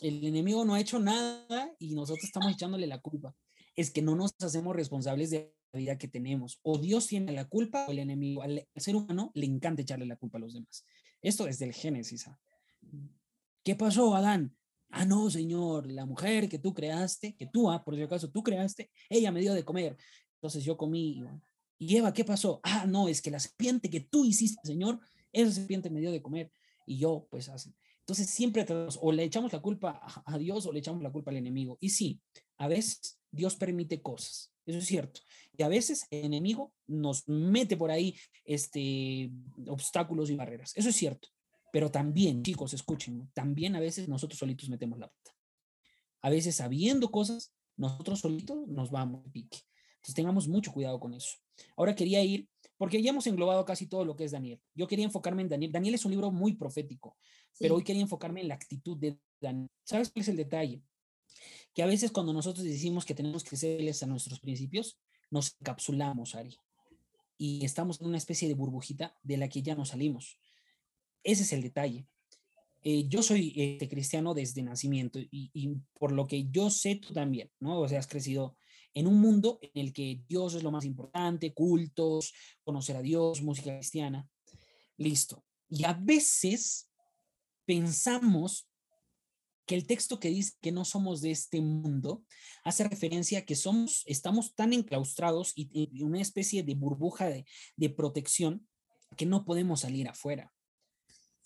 [0.00, 3.34] El enemigo no ha hecho nada y nosotros estamos echándole la culpa.
[3.74, 6.58] Es que no nos hacemos responsables de vida que tenemos.
[6.62, 8.42] O Dios tiene la culpa o el enemigo.
[8.42, 10.84] Al, ser humano le encanta echarle la culpa a los demás.
[11.20, 12.28] Esto es del Génesis.
[12.28, 12.38] ¿ah?
[13.62, 14.56] ¿Qué pasó, Adán?
[14.90, 18.42] Ah, no, Señor, la mujer que tú creaste, que tú, ah, por si acaso tú
[18.42, 19.96] creaste, ella me dio de comer.
[20.34, 21.22] Entonces yo comí.
[21.78, 22.60] Y Eva, ¿qué pasó?
[22.62, 25.00] Ah, no, es que la serpiente que tú hiciste, Señor,
[25.32, 26.50] esa serpiente me dio de comer.
[26.86, 27.74] Y yo, pues, así.
[28.08, 28.64] Entonces siempre
[29.00, 31.76] o le echamos la culpa a Dios o le echamos la culpa al enemigo.
[31.78, 32.22] Y sí,
[32.56, 35.20] a veces Dios permite cosas, eso es cierto.
[35.56, 39.30] Y a veces el enemigo nos mete por ahí este,
[39.66, 41.28] obstáculos y barreras, eso es cierto.
[41.72, 45.36] Pero también, chicos, escuchen, también a veces nosotros solitos metemos la pata.
[46.22, 49.58] A veces sabiendo cosas, nosotros solitos nos vamos a pique.
[49.96, 51.36] Entonces tengamos mucho cuidado con eso.
[51.76, 54.60] Ahora quería ir, porque ya hemos englobado casi todo lo que es Daniel.
[54.74, 55.72] Yo quería enfocarme en Daniel.
[55.72, 57.16] Daniel es un libro muy profético,
[57.58, 59.68] pero hoy quería enfocarme en la actitud de Daniel.
[59.84, 60.82] ¿Sabes cuál es el detalle?
[61.74, 64.98] Que a veces cuando nosotros decimos que tenemos que serles a nuestros principios,
[65.30, 66.56] nos encapsulamos, Ari,
[67.36, 70.38] y estamos en una especie de burbujita de la que ya no salimos.
[71.22, 72.06] Ese es el detalle.
[72.82, 77.12] Eh, yo soy este, cristiano desde nacimiento y, y, por lo que yo sé tú
[77.12, 77.80] también, ¿no?
[77.80, 78.56] O sea, has crecido
[78.94, 82.32] en un mundo en el que Dios es lo más importante, cultos,
[82.64, 84.28] conocer a Dios, música cristiana.
[84.96, 85.44] Listo.
[85.68, 86.90] Y a veces
[87.64, 88.67] pensamos
[89.68, 92.24] que el texto que dice que no somos de este mundo
[92.64, 97.44] hace referencia a que somos, estamos tan enclaustrados y en una especie de burbuja de,
[97.76, 98.66] de protección
[99.16, 100.52] que no podemos salir afuera.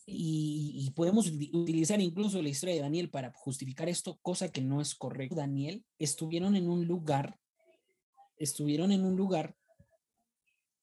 [0.07, 4.81] Y, y, podemos utilizar incluso la historia de Daniel para justificar esto, cosa que no
[4.81, 5.37] es correcto.
[5.37, 7.39] Daniel estuvieron en un lugar
[8.43, 9.55] estuvieron en un lugar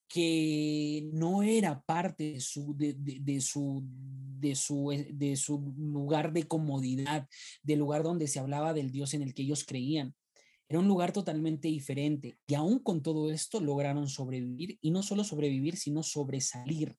[0.09, 6.47] que no era parte de su, de, su, de, su, eh, de su lugar de
[6.47, 7.27] comodidad,
[7.61, 10.15] del lugar donde se hablaba del Dios en el que ellos creían.
[10.67, 15.23] Era un lugar totalmente diferente y aún con todo esto lograron sobrevivir y no solo
[15.23, 16.97] sobrevivir, sino sobresalir.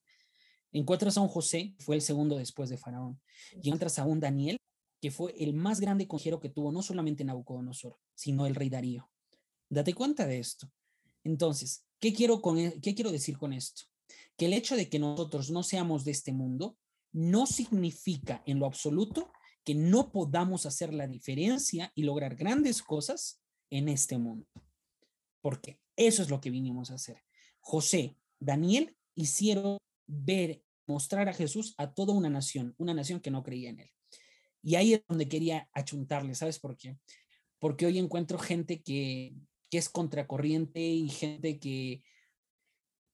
[0.71, 3.19] Encuentras a un José, fue el segundo después de Faraón,
[3.61, 4.57] y encuentras a un Daniel,
[5.01, 9.09] que fue el más grande consejero que tuvo no solamente Nabucodonosor, sino el rey Darío.
[9.69, 10.71] Date cuenta de esto.
[11.23, 13.83] Entonces, ¿qué quiero, e, ¿qué quiero decir con esto?
[14.37, 16.77] Que el hecho de que nosotros no seamos de este mundo
[17.11, 19.31] no significa en lo absoluto
[19.63, 24.47] que no podamos hacer la diferencia y lograr grandes cosas en este mundo.
[25.41, 27.23] Porque eso es lo que vinimos a hacer.
[27.59, 33.43] José, Daniel hicieron ver, mostrar a Jesús a toda una nación, una nación que no
[33.43, 33.91] creía en él.
[34.63, 36.97] Y ahí es donde quería achuntarle, ¿sabes por qué?
[37.59, 39.33] Porque hoy encuentro gente que
[39.71, 42.03] que es contracorriente y gente que,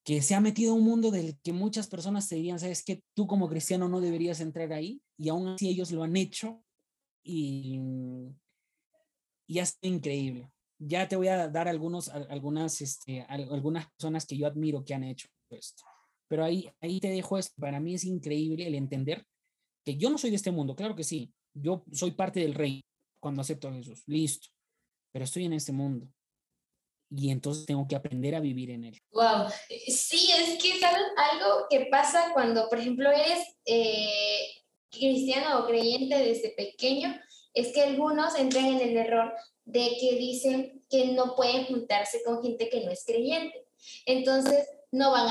[0.03, 3.03] que se ha metido a un mundo del que muchas personas te dirían, sabes que
[3.13, 6.63] tú como cristiano no deberías entrar ahí y aún así ellos lo han hecho
[7.23, 7.79] y,
[9.47, 10.51] y ha sido increíble.
[10.79, 15.03] Ya te voy a dar algunos, algunas, este, algunas personas que yo admiro que han
[15.03, 15.83] hecho esto.
[16.27, 17.53] Pero ahí, ahí te dejo esto.
[17.59, 19.25] Para mí es increíble el entender
[19.85, 21.31] que yo no soy de este mundo, claro que sí.
[21.53, 22.83] Yo soy parte del rey
[23.19, 24.49] cuando acepto a Jesús, listo.
[25.11, 26.07] Pero estoy en este mundo
[27.09, 29.01] y entonces tengo que aprender a vivir en él.
[29.11, 31.01] Wow, sí, es que ¿sabes?
[31.31, 34.47] algo que pasa cuando, por ejemplo, eres eh,
[34.89, 37.19] cristiano o creyente desde pequeño,
[37.53, 39.33] es que algunos entran en el error
[39.65, 43.65] de que dicen que no pueden juntarse con gente que no es creyente.
[44.05, 45.27] Entonces, no van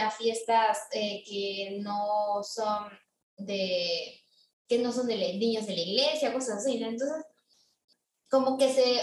[0.00, 2.88] a, fiestas eh, que no son
[3.36, 4.20] de
[4.68, 7.24] que no son de niños de la iglesia, cosas así, Entonces,
[8.28, 9.00] como que se,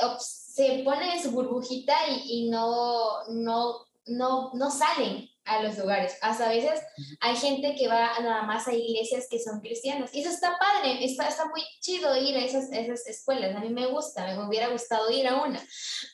[0.53, 6.15] se pone en su burbujita y, y no, no, no, no salen a los lugares.
[6.21, 6.79] Hasta a veces
[7.21, 10.13] hay gente que va nada más a iglesias que son cristianas.
[10.13, 13.55] Y eso está padre, está, está muy chido ir a esas, esas escuelas.
[13.55, 15.59] A mí me gusta, me hubiera gustado ir a una.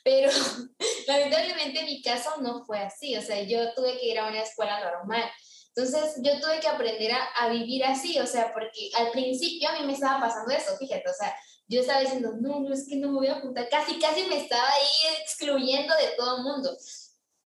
[0.04, 0.30] Pero
[1.06, 3.18] lamentablemente mi caso no fue así.
[3.18, 5.30] O sea, yo tuve que ir a una escuela normal.
[5.76, 8.18] Entonces yo tuve que aprender a, a vivir así.
[8.18, 11.10] O sea, porque al principio a mí me estaba pasando eso, fíjate.
[11.10, 11.36] O sea,
[11.70, 14.38] yo estaba diciendo, no, no, es que no me voy a juntar, casi, casi me
[14.38, 16.76] estaba ahí excluyendo de todo el mundo.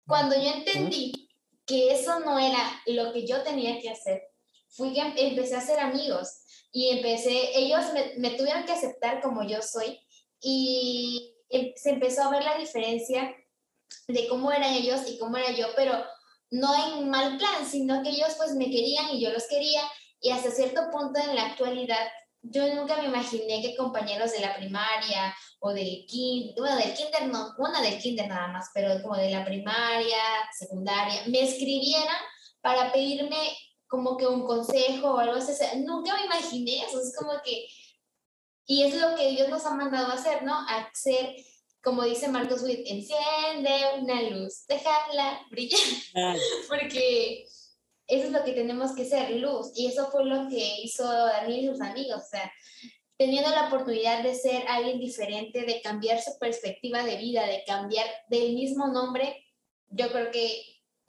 [0.06, 1.28] Cuando yo entendí
[1.66, 4.22] que eso no era lo que yo tenía que hacer,
[4.70, 9.44] fui que empecé a hacer amigos y empecé, ellos me, me tuvieron que aceptar como
[9.44, 10.00] yo soy
[10.40, 13.36] y em, se empezó a ver la diferencia
[14.08, 15.94] de cómo eran ellos y cómo era yo, pero
[16.52, 19.82] no en mal plan, sino que ellos pues me querían y yo los quería
[20.20, 22.08] Y hasta cierto punto en la actualidad,
[22.44, 27.28] yo nunca me imaginé que compañeros de la primaria o del kinder, bueno, del kinder
[27.28, 30.18] no, una del kinder nada más, pero como de la primaria,
[30.58, 32.18] secundaria, me escribieran
[32.62, 33.38] para pedirme
[33.88, 35.52] como que un consejo o algo así.
[35.78, 37.68] nunca me imaginé eso, es como que,
[38.66, 40.54] y es lo que Dios nos ha mandado a hacer, ¿no?
[40.54, 41.36] A hacer,
[41.84, 45.80] como dice Marcos Witt, enciende una luz, dejarla brillar,
[46.70, 47.46] porque
[48.12, 51.64] eso es lo que tenemos que ser, luz, y eso fue lo que hizo Daniel
[51.64, 52.52] y sus amigos, o sea,
[53.18, 58.06] teniendo la oportunidad de ser alguien diferente, de cambiar su perspectiva de vida, de cambiar
[58.28, 59.46] del mismo nombre,
[59.88, 60.62] yo creo que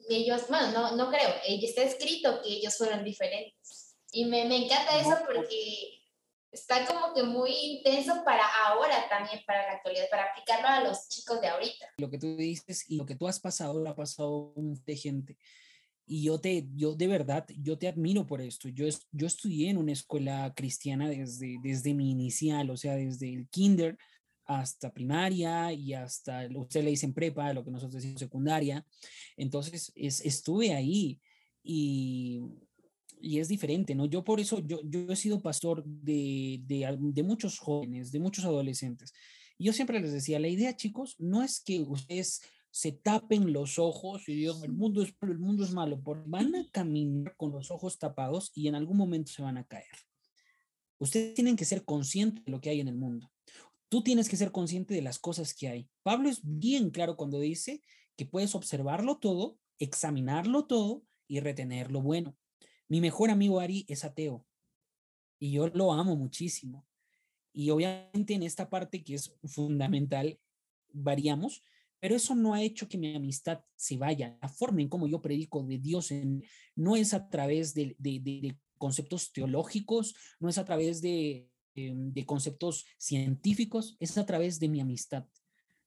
[0.09, 3.97] ellos, bueno, no, no creo, está escrito que ellos fueron diferentes.
[4.13, 6.03] Y me, me encanta eso porque
[6.53, 11.09] está como que muy intenso para ahora también, para la actualidad, para aplicarlo a los
[11.09, 11.87] chicos de ahorita.
[11.97, 14.97] Lo que tú dices y lo que tú has pasado, lo ha pasado un de
[14.97, 15.39] gente.
[16.07, 18.69] Y yo te, yo de verdad, yo te admiro por esto.
[18.69, 23.49] Yo, yo estudié en una escuela cristiana desde, desde mi inicial, o sea, desde el
[23.49, 23.97] kinder
[24.45, 28.85] hasta primaria y hasta, usted le dicen prepa, lo que nosotros decimos secundaria.
[29.37, 31.21] Entonces, es, estuve ahí
[31.63, 32.41] y,
[33.21, 34.07] y, es diferente, ¿no?
[34.07, 38.45] Yo por eso, yo, yo he sido pastor de, de, de muchos jóvenes, de muchos
[38.45, 39.13] adolescentes.
[39.59, 42.43] Y yo siempre les decía, la idea, chicos, no es que ustedes
[42.73, 46.25] se tapen los ojos y digan, el mundo es malo, el mundo es malo, porque
[46.27, 49.95] van a caminar con los ojos tapados y en algún momento se van a caer.
[50.99, 53.31] Ustedes tienen que ser conscientes de lo que hay en el mundo.
[53.91, 55.91] Tú tienes que ser consciente de las cosas que hay.
[56.03, 57.83] Pablo es bien claro cuando dice
[58.17, 62.39] que puedes observarlo todo, examinarlo todo y retener lo bueno.
[62.89, 64.47] Mi mejor amigo Ari es ateo
[65.39, 66.87] y yo lo amo muchísimo.
[67.53, 70.41] Y obviamente en esta parte que es fundamental,
[70.89, 71.63] variamos,
[72.03, 74.37] pero eso no ha hecho que mi amistad se vaya.
[74.43, 76.11] La forma en cómo yo predico de Dios
[76.75, 77.97] no es a través de,
[78.77, 84.69] conceptos teológicos, no es a través de Em, de conceptos científicos es a través de
[84.69, 85.25] mi amistad,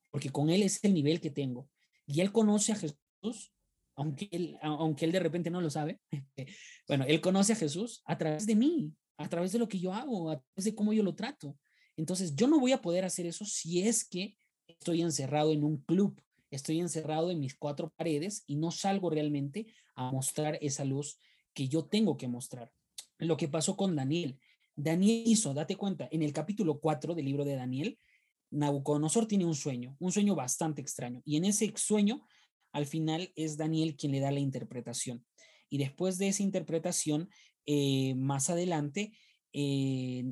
[0.09, 1.69] porque con él es el nivel que tengo.
[2.07, 3.53] Y él conoce a Jesús,
[3.95, 5.99] aunque él, aunque él de repente no lo sabe.
[6.87, 9.93] bueno, él conoce a Jesús a través de mí, a través de lo que yo
[9.93, 11.55] hago, a través de cómo yo lo trato.
[11.97, 14.35] Entonces, yo no voy a poder hacer eso si es que
[14.67, 19.67] estoy encerrado en un club, estoy encerrado en mis cuatro paredes y no salgo realmente
[19.95, 21.19] a mostrar esa luz
[21.53, 22.71] que yo tengo que mostrar.
[23.17, 24.39] Lo que pasó con Daniel,
[24.75, 27.97] Daniel hizo, date cuenta, en el capítulo 4 del libro de Daniel,
[28.51, 31.21] Nabucodonosor tiene un sueño, un sueño bastante extraño.
[31.25, 32.25] Y en ese sueño,
[32.71, 35.25] al final es Daniel quien le da la interpretación.
[35.69, 37.29] Y después de esa interpretación,
[37.65, 39.13] eh, más adelante,
[39.53, 40.25] eh,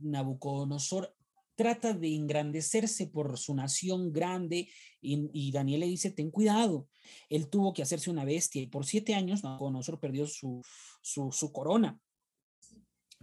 [0.00, 1.14] Nabucodonosor
[1.62, 4.68] trata de engrandecerse por su nación grande
[5.00, 6.88] y, Daniel le dice, ten cuidado.
[7.28, 10.60] Él tuvo que hacerse una bestia y por siete años Nabucodonosor perdió su,
[11.02, 12.00] su corona.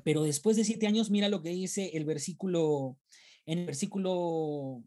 [0.06, 2.98] Pero después de siete años, mira lo que dice el versículo,
[3.46, 4.86] en el versículo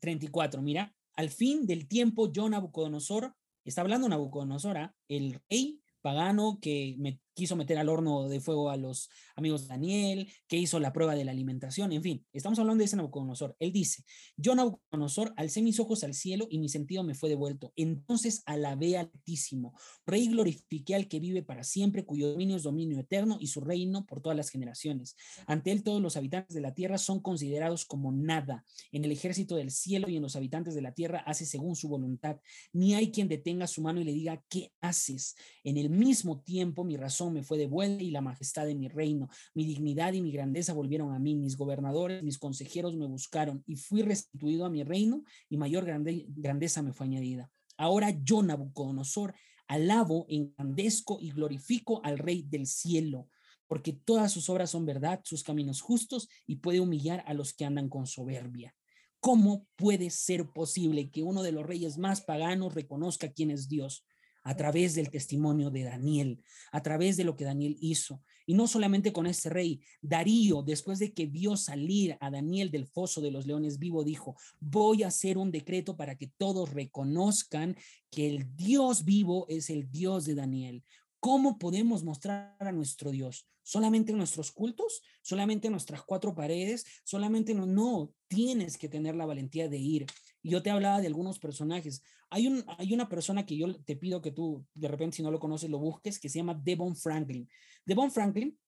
[0.00, 3.34] 34, mira, al fin del tiempo yo Nabucodonosor,
[3.66, 4.94] está hablando Nabucodonosor, ¿ah?
[5.08, 9.68] el rey pagano que me quiso meter al horno de fuego a los amigos de
[9.68, 13.54] Daniel, que hizo la prueba de la alimentación, en fin, estamos hablando de ese Nabucodonosor.
[13.60, 14.02] Él dice,
[14.36, 17.72] yo Nabucodonosor alcé mis ojos al cielo y mi sentido me fue devuelto.
[17.76, 23.38] Entonces alabé altísimo, rey glorifiqué al que vive para siempre, cuyo dominio es dominio eterno
[23.40, 25.14] y su reino por todas las generaciones.
[25.46, 28.64] Ante él todos los habitantes de la tierra son considerados como nada.
[28.90, 31.88] En el ejército del cielo y en los habitantes de la tierra hace según su
[31.88, 32.40] voluntad.
[32.72, 35.36] Ni hay quien detenga su mano y le diga, ¿qué haces?
[35.62, 39.28] En el mismo tiempo mi razón me fue devuelta y la majestad de mi reino.
[39.54, 41.34] Mi dignidad y mi grandeza volvieron a mí.
[41.34, 46.82] Mis gobernadores, mis consejeros me buscaron y fui restituido a mi reino y mayor grandeza
[46.82, 47.50] me fue añadida.
[47.76, 49.34] Ahora yo, Nabucodonosor,
[49.68, 53.28] alabo, engrandezco y glorifico al Rey del cielo,
[53.66, 57.64] porque todas sus obras son verdad, sus caminos justos y puede humillar a los que
[57.64, 58.74] andan con soberbia.
[59.20, 64.04] ¿Cómo puede ser posible que uno de los reyes más paganos reconozca quién es Dios?
[64.48, 66.42] A través del testimonio de Daniel,
[66.72, 68.22] a través de lo que Daniel hizo.
[68.46, 72.86] Y no solamente con este rey, Darío, después de que vio salir a Daniel del
[72.86, 77.76] foso de los leones vivo, dijo, voy a hacer un decreto para que todos reconozcan
[78.10, 80.82] que el Dios vivo es el Dios de Daniel.
[81.20, 83.46] ¿Cómo podemos mostrar a nuestro Dios?
[83.62, 85.02] ¿Solamente en nuestros cultos?
[85.20, 86.86] ¿Solamente en nuestras cuatro paredes?
[87.04, 87.66] ¿Solamente no?
[87.66, 90.06] No, tienes que tener la valentía de ir
[90.42, 92.02] yo te hablaba de algunos personajes.
[92.30, 95.30] Hay, un, hay una persona que yo te pido que tú, de repente, si no
[95.30, 97.48] lo conoces, lo busques, que se llama Devon Franklin.
[97.84, 98.58] Devon Franklin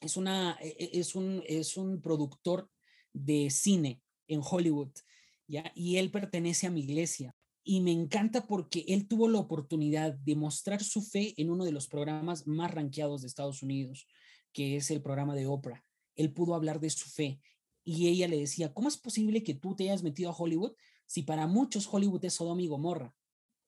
[0.00, 2.70] es, una, e, e, es, un, es un productor
[3.12, 4.92] de cine en Hollywood,
[5.46, 5.72] ¿ya?
[5.74, 7.34] Y él pertenece a mi iglesia.
[7.64, 11.72] Y me encanta porque él tuvo la oportunidad de mostrar su fe en uno de
[11.72, 14.06] los programas más ranqueados de Estados Unidos.
[14.52, 15.84] que es el programa de Oprah.
[16.14, 17.42] Él pudo hablar de su fe
[17.84, 20.72] y ella le decía, ¿cómo es posible que tú te hayas metido a Hollywood
[21.06, 23.14] si para muchos Hollywood es Sodoma y Gomorra?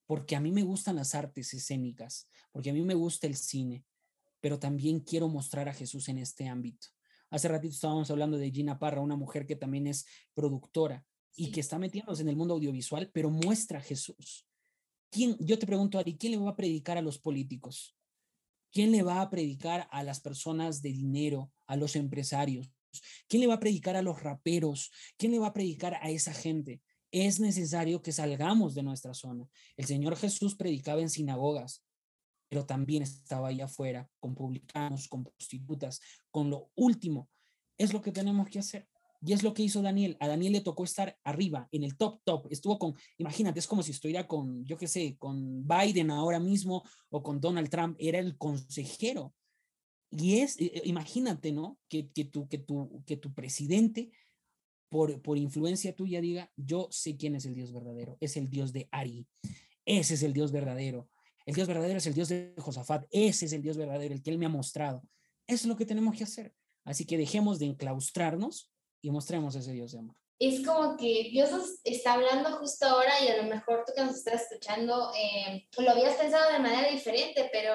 [0.06, 3.84] Porque a mí me gustan las artes escénicas, porque a mí me gusta el cine,
[4.40, 6.88] pero también quiero mostrar a Jesús en este ámbito.
[7.30, 11.04] Hace ratito estábamos hablando de Gina Parra, una mujer que también es productora
[11.36, 14.46] y que está metiéndose en el mundo audiovisual, pero muestra a Jesús.
[15.10, 17.96] ¿Quién, yo te pregunto, Ari, ¿quién le va a predicar a los políticos?
[18.72, 22.70] ¿Quién le va a predicar a las personas de dinero, a los empresarios?
[23.26, 24.90] ¿Quién le va a predicar a los raperos?
[25.16, 26.82] ¿Quién le va a predicar a esa gente?
[27.10, 29.48] Es necesario que salgamos de nuestra zona.
[29.76, 31.84] El Señor Jesús predicaba en sinagogas,
[32.48, 36.00] pero también estaba ahí afuera con publicanos, con prostitutas,
[36.30, 37.28] con lo último.
[37.78, 38.88] Es lo que tenemos que hacer.
[39.20, 40.16] Y es lo que hizo Daniel.
[40.20, 42.46] A Daniel le tocó estar arriba, en el top top.
[42.50, 46.84] Estuvo con, imagínate, es como si estuviera con, yo qué sé, con Biden ahora mismo
[47.10, 47.96] o con Donald Trump.
[47.98, 49.34] Era el consejero.
[50.10, 51.78] Y es, eh, imagínate, ¿no?
[51.88, 54.10] Que, que, tu, que, tu, que tu presidente,
[54.88, 58.16] por, por influencia tuya, diga, yo sé quién es el Dios verdadero.
[58.20, 59.26] Es el Dios de Ari.
[59.84, 61.08] Ese es el Dios verdadero.
[61.46, 63.06] El Dios verdadero es el Dios de Josafat.
[63.10, 65.02] Ese es el Dios verdadero, el que Él me ha mostrado.
[65.46, 66.54] Eso es lo que tenemos que hacer.
[66.84, 68.70] Así que dejemos de enclaustrarnos
[69.00, 70.16] y mostremos ese Dios de amor.
[70.38, 74.04] Es como que Dios nos está hablando justo ahora y a lo mejor tú que
[74.04, 77.74] nos estás escuchando eh, lo habías pensado de manera diferente, pero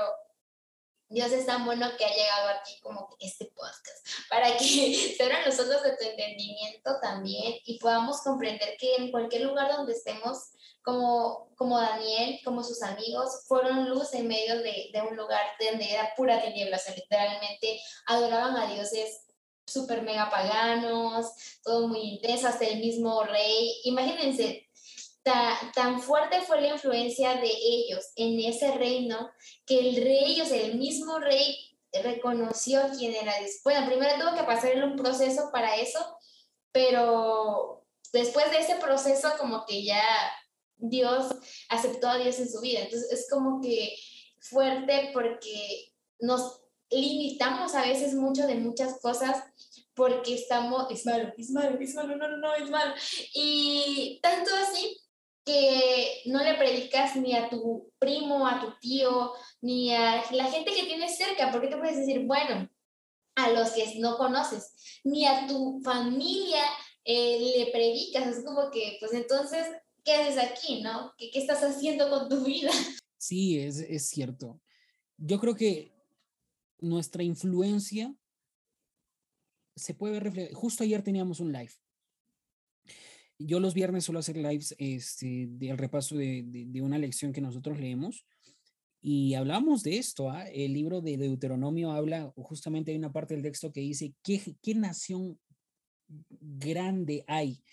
[1.14, 5.46] Dios es tan bueno que ha llegado aquí como este podcast para que se abran
[5.46, 10.50] los ojos de tu entendimiento también y podamos comprender que en cualquier lugar donde estemos,
[10.82, 15.94] como, como Daniel, como sus amigos, fueron luz en medio de, de un lugar donde
[15.94, 19.28] era pura tiniebla, o sea, literalmente adoraban a dioses
[19.68, 21.28] super mega paganos,
[21.64, 23.82] todo muy intenso, hasta el mismo rey.
[23.84, 24.68] Imagínense,
[25.24, 29.32] tan fuerte fue la influencia de ellos en ese reino
[29.66, 33.34] que el rey, o el mismo rey reconoció quién era.
[33.64, 36.00] Bueno, primero tuvo que pasar un proceso para eso,
[36.72, 40.04] pero después de ese proceso como que ya
[40.76, 41.34] Dios
[41.70, 42.82] aceptó a Dios en su vida.
[42.82, 43.96] Entonces es como que
[44.40, 49.44] fuerte porque nos limitamos a veces mucho de muchas cosas
[49.94, 52.94] porque estamos, es malo, es malo, es malo, no, no, no, es malo.
[53.34, 55.03] Y tanto así
[55.46, 60.72] que no le predicas ni a tu primo, a tu tío, ni a la gente
[60.74, 62.70] que tienes cerca, porque te puedes decir, bueno,
[63.36, 66.64] a los que no conoces, ni a tu familia
[67.04, 69.66] eh, le predicas, es como que, pues entonces,
[70.04, 71.14] ¿qué haces aquí, no?
[71.18, 72.72] ¿Qué, qué estás haciendo con tu vida?
[73.18, 74.60] Sí, es, es cierto.
[75.18, 75.94] Yo creo que
[76.80, 78.14] nuestra influencia
[79.76, 81.72] se puede ver Justo ayer teníamos un live.
[83.40, 87.80] Yo los viernes suelo hacer lives este, del repaso de, de, una lección que nosotros
[87.80, 88.26] leemos
[89.02, 90.30] y hablamos de esto.
[90.30, 90.48] ¿ah?
[90.50, 94.76] El libro de Deuteronomio habla, justamente hay una parte del texto que dice, ¿qué, ¿qué
[94.76, 95.40] nación
[96.08, 97.64] grande hay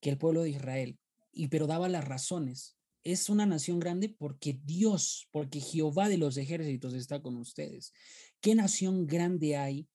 [0.00, 0.98] que el pueblo de Israel?
[1.32, 2.76] Y pero daba las razones
[3.06, 7.92] es una nación grande porque Dios, porque Jehová de los ejércitos está con ustedes.
[8.40, 9.88] ¿Qué nación grande hay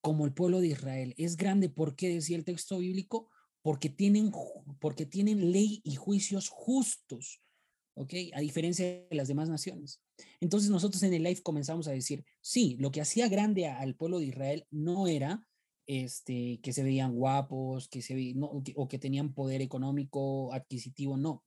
[0.00, 1.14] como el pueblo de Israel?
[1.18, 3.28] Es grande, ¿por qué decía el texto bíblico?
[3.64, 4.30] Porque tienen,
[4.78, 7.40] porque tienen ley y juicios justos,
[7.94, 8.12] ¿ok?
[8.34, 10.02] A diferencia de las demás naciones.
[10.40, 14.18] Entonces nosotros en el live comenzamos a decir, sí, lo que hacía grande al pueblo
[14.18, 15.46] de Israel no era
[15.86, 21.42] este, que se veían guapos, que se no, o que tenían poder económico, adquisitivo, no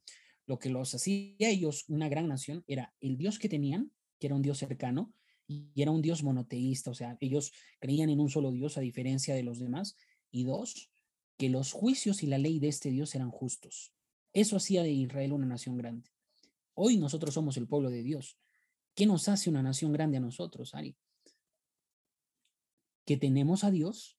[0.48, 4.36] lo que los hacía ellos una gran nación era el Dios que tenían, que era
[4.36, 5.14] un Dios cercano,
[5.46, 9.36] y era un Dios monoteísta, o sea, ellos creían en un solo Dios a diferencia
[9.36, 9.96] de los demás,
[10.32, 10.90] y dos,
[11.38, 13.94] que los juicios y la ley de este Dios eran justos.
[14.34, 16.10] Eso hacía de Israel una nación grande.
[16.74, 18.38] Hoy nosotros somos el pueblo de Dios.
[18.94, 20.96] ¿Qué nos hace una nación grande a nosotros, Ari?
[23.06, 24.18] Que tenemos a Dios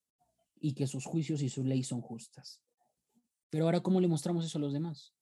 [0.60, 2.60] y que sus juicios y sus leyes son justas.
[3.50, 5.14] Pero ahora, ¿cómo le mostramos eso a los demás?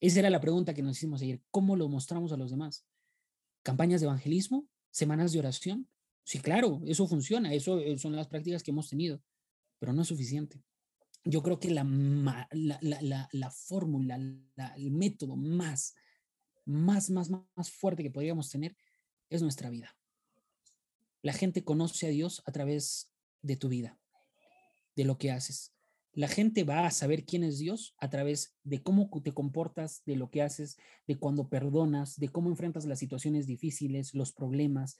[0.00, 1.40] Esa era la pregunta que nos hicimos ayer.
[1.50, 2.84] ¿Cómo lo mostramos a los demás?
[3.62, 4.66] ¿Campañas de evangelismo?
[4.90, 5.88] ¿Semanas de oración?
[6.24, 9.22] Sí, claro, eso funciona, eso eh, son las prácticas que hemos tenido,
[9.78, 10.62] pero no es suficiente.
[11.24, 11.84] Yo creo que la,
[12.50, 15.94] la, la, fórmula, el método más,
[16.64, 18.76] más, más, más fuerte que podríamos tener
[19.30, 19.96] es nuestra vida.
[21.22, 23.12] La gente conoce a Dios a través
[23.42, 23.98] de tu vida,
[24.96, 25.72] de lo que haces.
[26.14, 30.16] La gente va a saber quién es Dios a través de cómo te comportas, de
[30.16, 34.98] lo que haces, de cuando perdonas, de cómo enfrentas las situaciones difíciles, los problemas,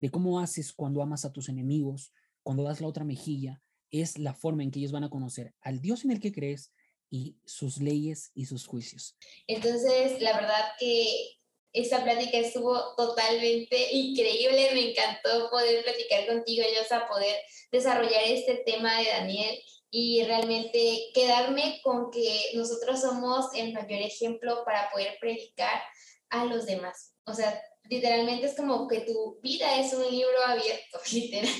[0.00, 2.12] de cómo haces cuando amas a tus enemigos,
[2.42, 3.62] cuando das la otra mejilla.
[4.02, 6.72] Es la forma en que ellos van a conocer al Dios en el que crees
[7.10, 9.16] y sus leyes y sus juicios.
[9.46, 11.36] Entonces, la verdad que
[11.72, 17.36] esta plática estuvo totalmente increíble, me encantó poder platicar contigo, Eliosa, poder
[17.70, 19.58] desarrollar este tema de Daniel
[19.90, 25.82] y realmente quedarme con que nosotros somos el mayor ejemplo para poder predicar
[26.30, 27.14] a los demás.
[27.24, 31.52] O sea, literalmente es como que tu vida es un libro abierto, literal.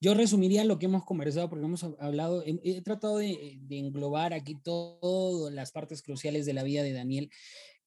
[0.00, 5.52] Yo resumiría lo que hemos conversado porque hemos hablado, he, tratado de, englobar aquí todas
[5.54, 7.30] las partes cruciales de la vida de Daniel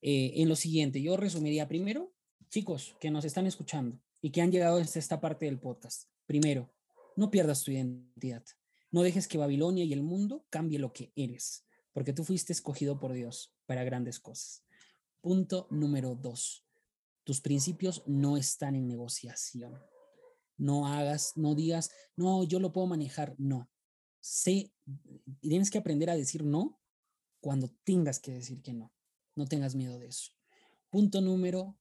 [0.01, 1.01] eh, en lo siguiente.
[1.01, 2.11] Yo resumiría primero,
[2.49, 6.09] chicos que nos están escuchando y que han llegado a esta parte del podcast.
[6.25, 6.73] Primero,
[7.15, 8.43] no pierdas tu identidad.
[8.91, 12.99] No dejes que Babilonia y el mundo cambie lo que eres, porque tú fuiste escogido
[12.99, 14.63] por Dios para grandes cosas.
[15.21, 16.65] Punto número dos.
[17.23, 19.79] Tus principios no están en negociación.
[20.59, 23.33] No hagas, no digas, no, yo lo puedo manejar.
[23.39, 23.67] No.
[24.19, 24.71] Sé,
[25.39, 26.79] tienes que aprender a decir no
[27.39, 28.93] cuando tengas que decir que no.
[29.35, 30.33] No tengas miedo de eso.
[30.91, 31.79] Punto número,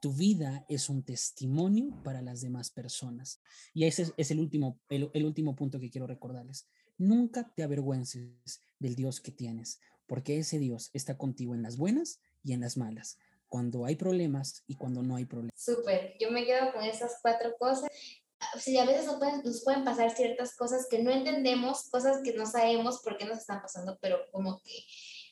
[0.00, 3.40] tu vida es un testimonio para las demás personas.
[3.72, 6.66] Y ese es el último, el último punto que quiero recordarles.
[6.96, 12.20] Nunca te avergüences del Dios que tienes, porque ese Dios está contigo en las buenas
[12.44, 13.18] y en las malas,
[13.54, 15.54] cuando hay problemas y cuando no hay problemas.
[15.56, 17.88] Súper, yo me quedo con esas cuatro cosas.
[18.58, 22.32] Sí, a veces nos pueden, nos pueden pasar ciertas cosas que no entendemos, cosas que
[22.32, 24.84] no sabemos por qué nos están pasando, pero como que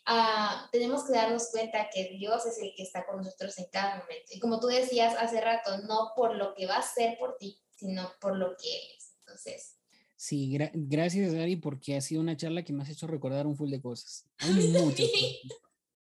[0.08, 3.96] uh, tenemos que darnos cuenta que Dios es el que está con nosotros en cada
[3.96, 4.30] momento.
[4.30, 7.60] Y como tú decías hace rato, no por lo que va a hacer por ti,
[7.74, 9.14] sino por lo que Él es.
[9.18, 9.78] Entonces,
[10.14, 13.70] Sí, gracias, Ari, porque ha sido una charla que me has hecho recordar un full
[13.70, 14.24] de cosas.
[14.38, 15.10] Hay muchas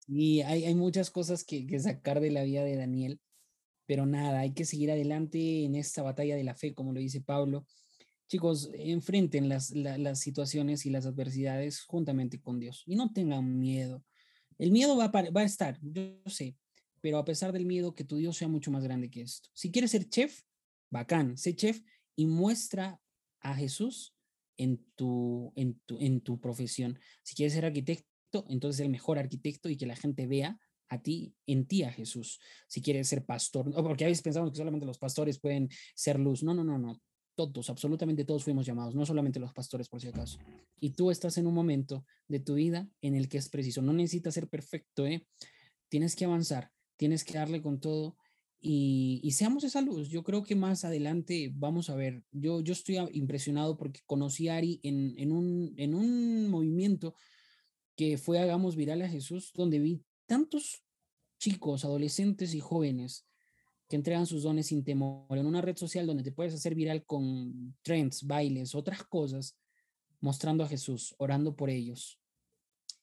[0.08, 3.20] Y hay, hay muchas cosas que, que, sacar de la vida de Daniel,
[3.86, 7.22] pero nada, hay que seguir adelante en esta batalla de la fe, como lo dice
[7.22, 7.66] Pablo.
[8.28, 14.04] Chicos, enfrenten las, las situaciones y las adversidades juntamente con Dios y no tengan miedo.
[14.58, 16.56] El miedo va a, va a estar, yo sé,
[17.02, 19.50] pero a pesar del miedo, que tu Dios sea mucho más grande que esto.
[19.54, 20.42] Si quieres ser chef,
[20.90, 21.82] bacán, sé chef
[22.16, 23.02] y muestra
[23.42, 24.16] a Jesús
[24.58, 26.98] en tu, en tu, en tu profesión.
[27.24, 28.08] Si quieres ser arquitecto,
[28.50, 30.60] entonces el mejor arquitecto y que la gente vea
[30.90, 32.40] a ti, en ti a Jesús.
[32.68, 36.44] Si quieres ser pastor, porque a veces pensamos que solamente los pastores pueden ser luz.
[36.44, 37.02] No, no, no, no.
[37.36, 40.38] Todos, absolutamente todos fuimos llamados, no solamente los pastores por si acaso.
[40.80, 43.82] Y tú estás en un momento de tu vida en el que es preciso.
[43.82, 45.26] No necesitas ser perfecto, ¿eh?
[45.90, 48.18] Tienes que avanzar, tienes que darle con todo
[48.66, 50.08] y, seamos esa luz.
[50.10, 52.24] Yo creo que más adelante vamos a ver.
[52.32, 57.14] Yo, yo estoy impresionado porque conocí a Ari en, en, un, en un movimiento
[57.96, 60.84] que fue Hagamos Viral a Jesús, donde vi tantos
[61.38, 63.28] chicos, adolescentes y jóvenes
[63.90, 67.06] que entregan sus dones sin temor en una red social donde te puedes hacer viral
[67.06, 69.58] con trends, bailes, otras cosas,
[70.20, 72.20] mostrando a Jesús, orando por ellos.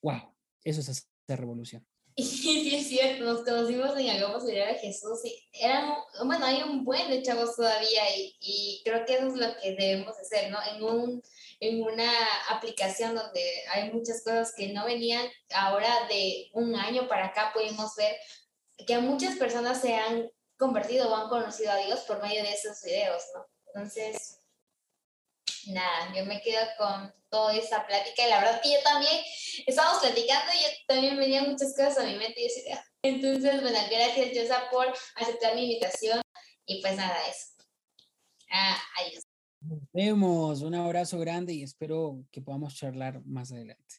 [0.02, 0.34] ¡Wow!
[0.64, 1.86] Eso es hacer revolución.
[2.20, 5.94] Y sí, es cierto, nos conocimos en Hagamos Viral a Jesús y eran,
[6.26, 10.18] bueno, hay un buen de chavos todavía y, creo que eso es lo que debemos
[10.18, 10.58] hacer, ¿no?
[10.62, 11.22] En un
[11.60, 12.10] en una
[12.50, 13.42] aplicación donde
[13.72, 15.26] hay muchas cosas que no venían.
[15.54, 18.16] Ahora de un año para acá pudimos ver
[18.86, 22.82] que muchas personas se han convertido o han conocido a Dios por medio de esos
[22.82, 23.46] videos, ¿no?
[23.68, 24.40] Entonces,
[25.68, 29.22] nada, yo me quedo con toda esa plática y la verdad que yo también
[29.66, 33.78] estábamos platicando y yo también venían muchas cosas a mi mente y decía, entonces, bueno,
[33.90, 36.20] gracias Josa por aceptar mi invitación
[36.66, 37.64] y pues nada, eso.
[38.50, 39.24] Ah, adiós.
[39.60, 43.96] Nos vemos, un abrazo grande y espero que podamos charlar más adelante.